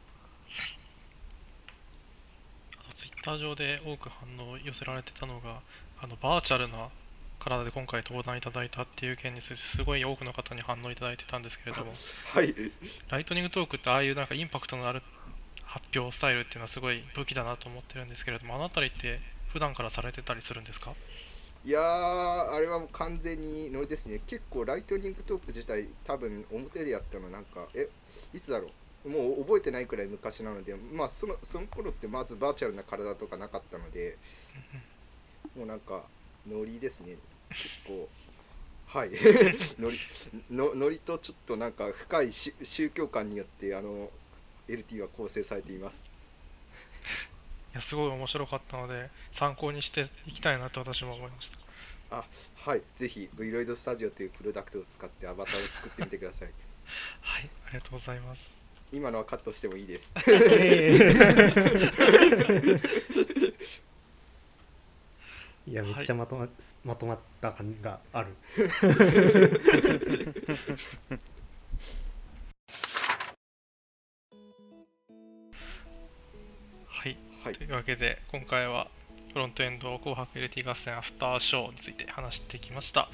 [2.79, 5.61] あとツイッター上で多く反応を寄せられてたのが、
[6.01, 6.89] あのバーチャルな
[7.41, 11.93] 体で今回登壇いただいたっていう件についてすごい多くの方に反応いただいてたんですけれども、
[12.27, 12.55] はい。
[13.09, 15.03] ライトニングトークってああいうなんかインパクトのある
[15.65, 19.21] 発表スタイルっていうのはすごい武器だなと思ってるんですけれども、あのあたりって
[19.53, 20.93] 普段からされてたりするんですか？
[21.65, 24.21] いやー、あれはもう完全にノリですね。
[24.27, 27.89] 結構ライトニングトーク自体、多分表でやったのなんか、え、
[28.33, 28.71] いつだろ
[29.05, 29.09] う？
[29.11, 34.17] もう覚えてないくらい昔なので、まあそのその頃ってまずバーチャルな体とかなかったので、
[35.57, 36.03] もうなんか
[36.47, 37.17] ノリですね。
[37.49, 38.09] 結構。
[38.87, 39.11] はい
[39.79, 39.99] ノリ
[40.51, 44.11] のノリとちょっとなんか深いし宗教観によってあの
[44.67, 46.05] LT は構成されています。
[47.73, 52.25] いやすごい面白かったので参考にしていきたいなと私も思いましたあ
[52.57, 56.49] はい、ぜひ V ロイドスタジオというプロダクトを使ってアバターを作ってみてください。
[57.23, 58.51] はいありがとうございます
[58.91, 60.13] 今のはカットしてもいいです。
[65.67, 66.49] いやめっちゃまとま,、
[66.85, 68.35] まとまった感がある。
[76.87, 77.17] はい。
[77.45, 77.55] はい。
[77.55, 78.89] というわけで今回は
[79.33, 83.09] フロントエンド紅白 LT 合戦アフターショーについて話してきました、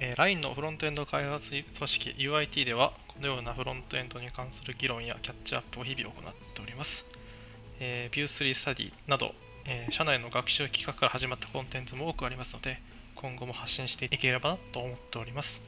[0.00, 7.04] えー LINE のフロントエンド開発組織 UIT ではこのようなフロントエンドに関する議論やキャッチアップを日々行っております、
[7.80, 9.32] えー、View3 スタディなど、
[9.66, 12.80] えー社内の学習企画から始まったコンテンツも多くありますので
[13.14, 15.60] 今後も発信していければなと思っております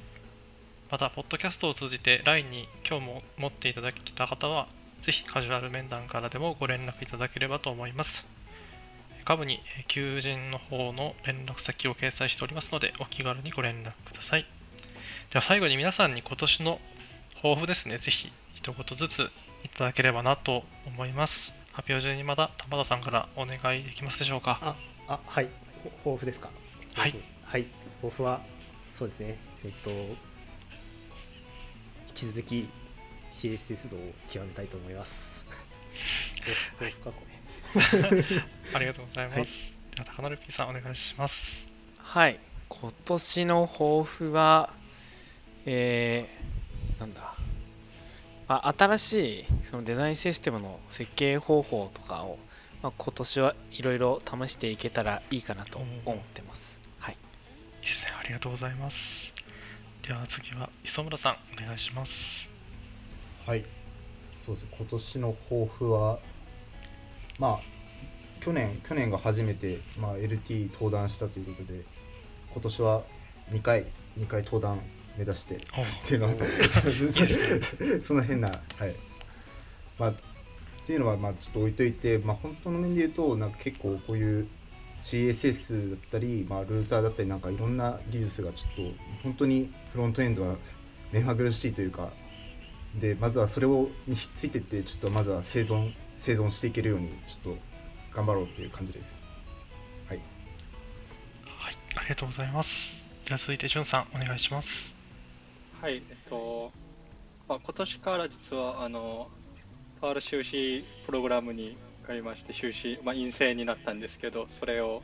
[0.90, 4.68] また、ポッドキャストを通じて LINE に興味を持っていただけた方は、
[5.03, 8.26] ぜひカジュアル面談からでもご連絡いただければと思います。
[9.26, 14.46] 下部に求人の方の連絡先を掲載しておりますので、お気軽にご連絡ください。
[15.30, 16.80] では最後に皆さんに今年の
[17.34, 19.30] 抱負ですね、ぜひ一言ずつ
[19.64, 21.57] いただければなと思います。
[21.79, 24.59] 発表順にまた玉田さんからお願いできますでしょうか？
[24.61, 24.76] あ
[25.07, 25.49] あはい。
[25.85, 26.51] ほ抱負ですか？
[26.95, 27.12] はい。
[27.12, 27.66] 抱負はい。
[28.03, 28.41] 抱負は
[28.93, 29.39] そうですね。
[29.64, 30.16] えっと引
[32.14, 32.68] き続き
[33.31, 35.45] CSS 道を極めたいと思います。
[36.81, 37.29] 抱負かこれ。
[38.74, 39.72] ありがとうございます。
[39.95, 41.64] では高成 P さんお願いします。
[41.99, 42.41] はい。
[42.68, 44.72] 今年の抱負は
[45.64, 47.35] えー、なんだ、
[48.49, 52.38] まあ、新しいそのデザインシステムの設計方法とかを、
[52.82, 57.16] まあ、今年はいろいろ試していけたらいいかなと思ってます、はいい
[57.82, 57.86] い。
[57.86, 59.34] ですね、ありがとうございます。
[60.03, 62.49] では次は磯村さんお願いします。
[63.46, 63.64] はい。
[64.38, 64.70] そうですね。
[64.78, 66.18] 今年の抱負は
[67.38, 67.78] まあ
[68.40, 71.84] 去年去年が初めて、まあ、LT 登壇したということで
[72.53, 73.03] 今年は
[73.51, 73.84] 2回
[74.18, 74.80] 2回登壇
[75.19, 76.35] 目指しておっていうのは
[78.01, 78.95] その変なはい。
[79.99, 80.14] まあっ
[80.87, 84.49] ていうのはまあちょっと置いといて、まあ、本当の面で言うとなんか結構こういう
[85.03, 88.83] CSS だったり、まあ、ルーターだったりなんかいろんな技術がちょっと
[89.23, 90.57] 本当にフロントエンドは
[91.12, 92.11] 目まぐるしいというか
[93.01, 97.59] でまずはそれをにひっついてってちょっとまずは生存生存していけるようにちょっと
[98.14, 99.23] 頑張ろうっていう感じです。
[100.09, 100.19] はい。
[101.45, 103.07] はい、ありがとうございます。
[103.27, 104.97] では続いてじゅんさんお願いします。
[105.81, 106.72] はい、えっと、
[107.49, 109.29] まあ、今年から実は、あの、
[110.01, 115.03] とある修士プログラムに受かりまして、修士、まあ、陰性になったんですけど、それを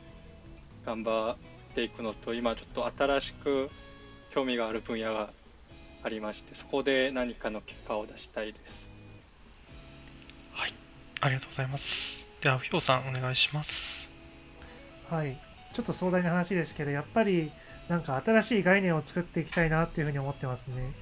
[0.85, 1.37] 頑張
[1.71, 3.69] っていくのと、今ちょっと新しく
[4.31, 5.29] 興味がある分野が
[6.03, 8.89] ありまして、そこで何かの結果を出したいです。
[10.51, 10.73] はい、
[11.21, 12.25] ありがとうございます。
[12.41, 14.11] では、ひょうさんお願いします。
[15.09, 15.39] はい、
[15.71, 17.49] ちょっと壮大な話ですけど、やっぱり
[17.87, 20.93] なんか新しい概念を作っていきたいなっていうふうに思ってますね。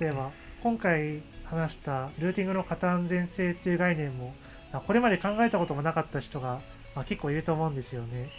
[0.00, 0.30] 例えば、
[0.62, 4.34] 今回話したルーティングの型安全性っていう概念も、
[4.72, 6.60] まあこれまで考えたこともなかった人が、
[6.94, 8.30] まあ、結構いると思うんですよね。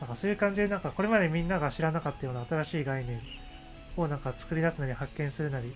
[0.00, 3.20] なんかそういう感じで、なんかこれまでみんなが知らなかったような新しい概念
[3.96, 5.74] をなんか作り出すなり発見するなり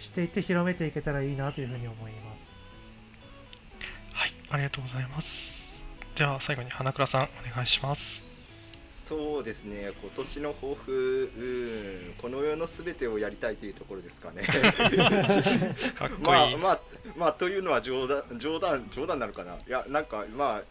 [0.00, 2.56] していって広めていけたらいいなというふうに思います。
[4.12, 5.86] はい、ありがとうございます。
[6.16, 8.27] では、最後に花倉さんお願いします。
[9.08, 14.42] そうですね、今年の抱負、うん、この世のすべてをやりたいというところですかね。
[15.96, 16.56] かっこまあいい。
[16.56, 16.80] まあ
[17.16, 20.62] まあというのは冗談冗談冗談なのかないやなんかま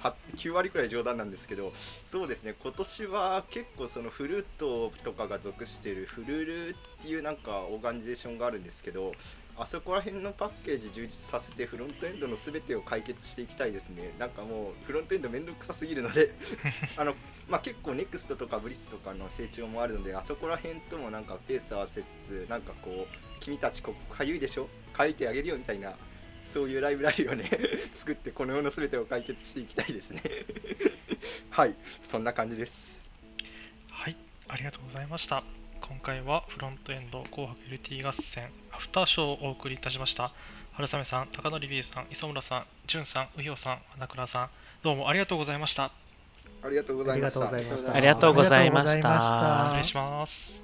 [0.00, 1.74] あは9割くらい冗談なんですけど
[2.06, 9.12] そうですね今年は結構そのフルートとかが属しているフルルっていうなんかオーガニゼーションがあるんですけど
[9.56, 16.34] あそこら辺のパッケージ充実させてフロントエンドの全てを解決していきたいですねなんかもうフロントエンドめんどくさすぎるので
[16.96, 17.14] あの
[17.48, 24.68] まあ結構 NEXT とかブリッツとかの成長もあるのであそこら辺ともなんかペース合わせつつなんかこう君たちここかゆいでしょ？
[24.96, 25.92] 書いてあげるよみたいな
[26.44, 27.50] そういうライブラリをね
[27.92, 30.22] 作ってこの世の全てを解決していきたいですね
[31.50, 32.98] はいそんな感じです
[33.90, 34.16] はい、
[34.48, 35.42] ありがとうございました。
[35.80, 40.32] 今回はフロントエンド紅白 LT 合戦アフターショーをお送りいたしました。
[40.72, 44.50] 春雨さん、高典 B さん、磯村さん、じゅんさん、うひょうさん、花倉さん、
[44.82, 45.92] どうもありがとうございました。
[46.64, 47.94] ありがとうございました。
[47.94, 49.64] ありがとうございました。
[49.66, 50.63] 失礼します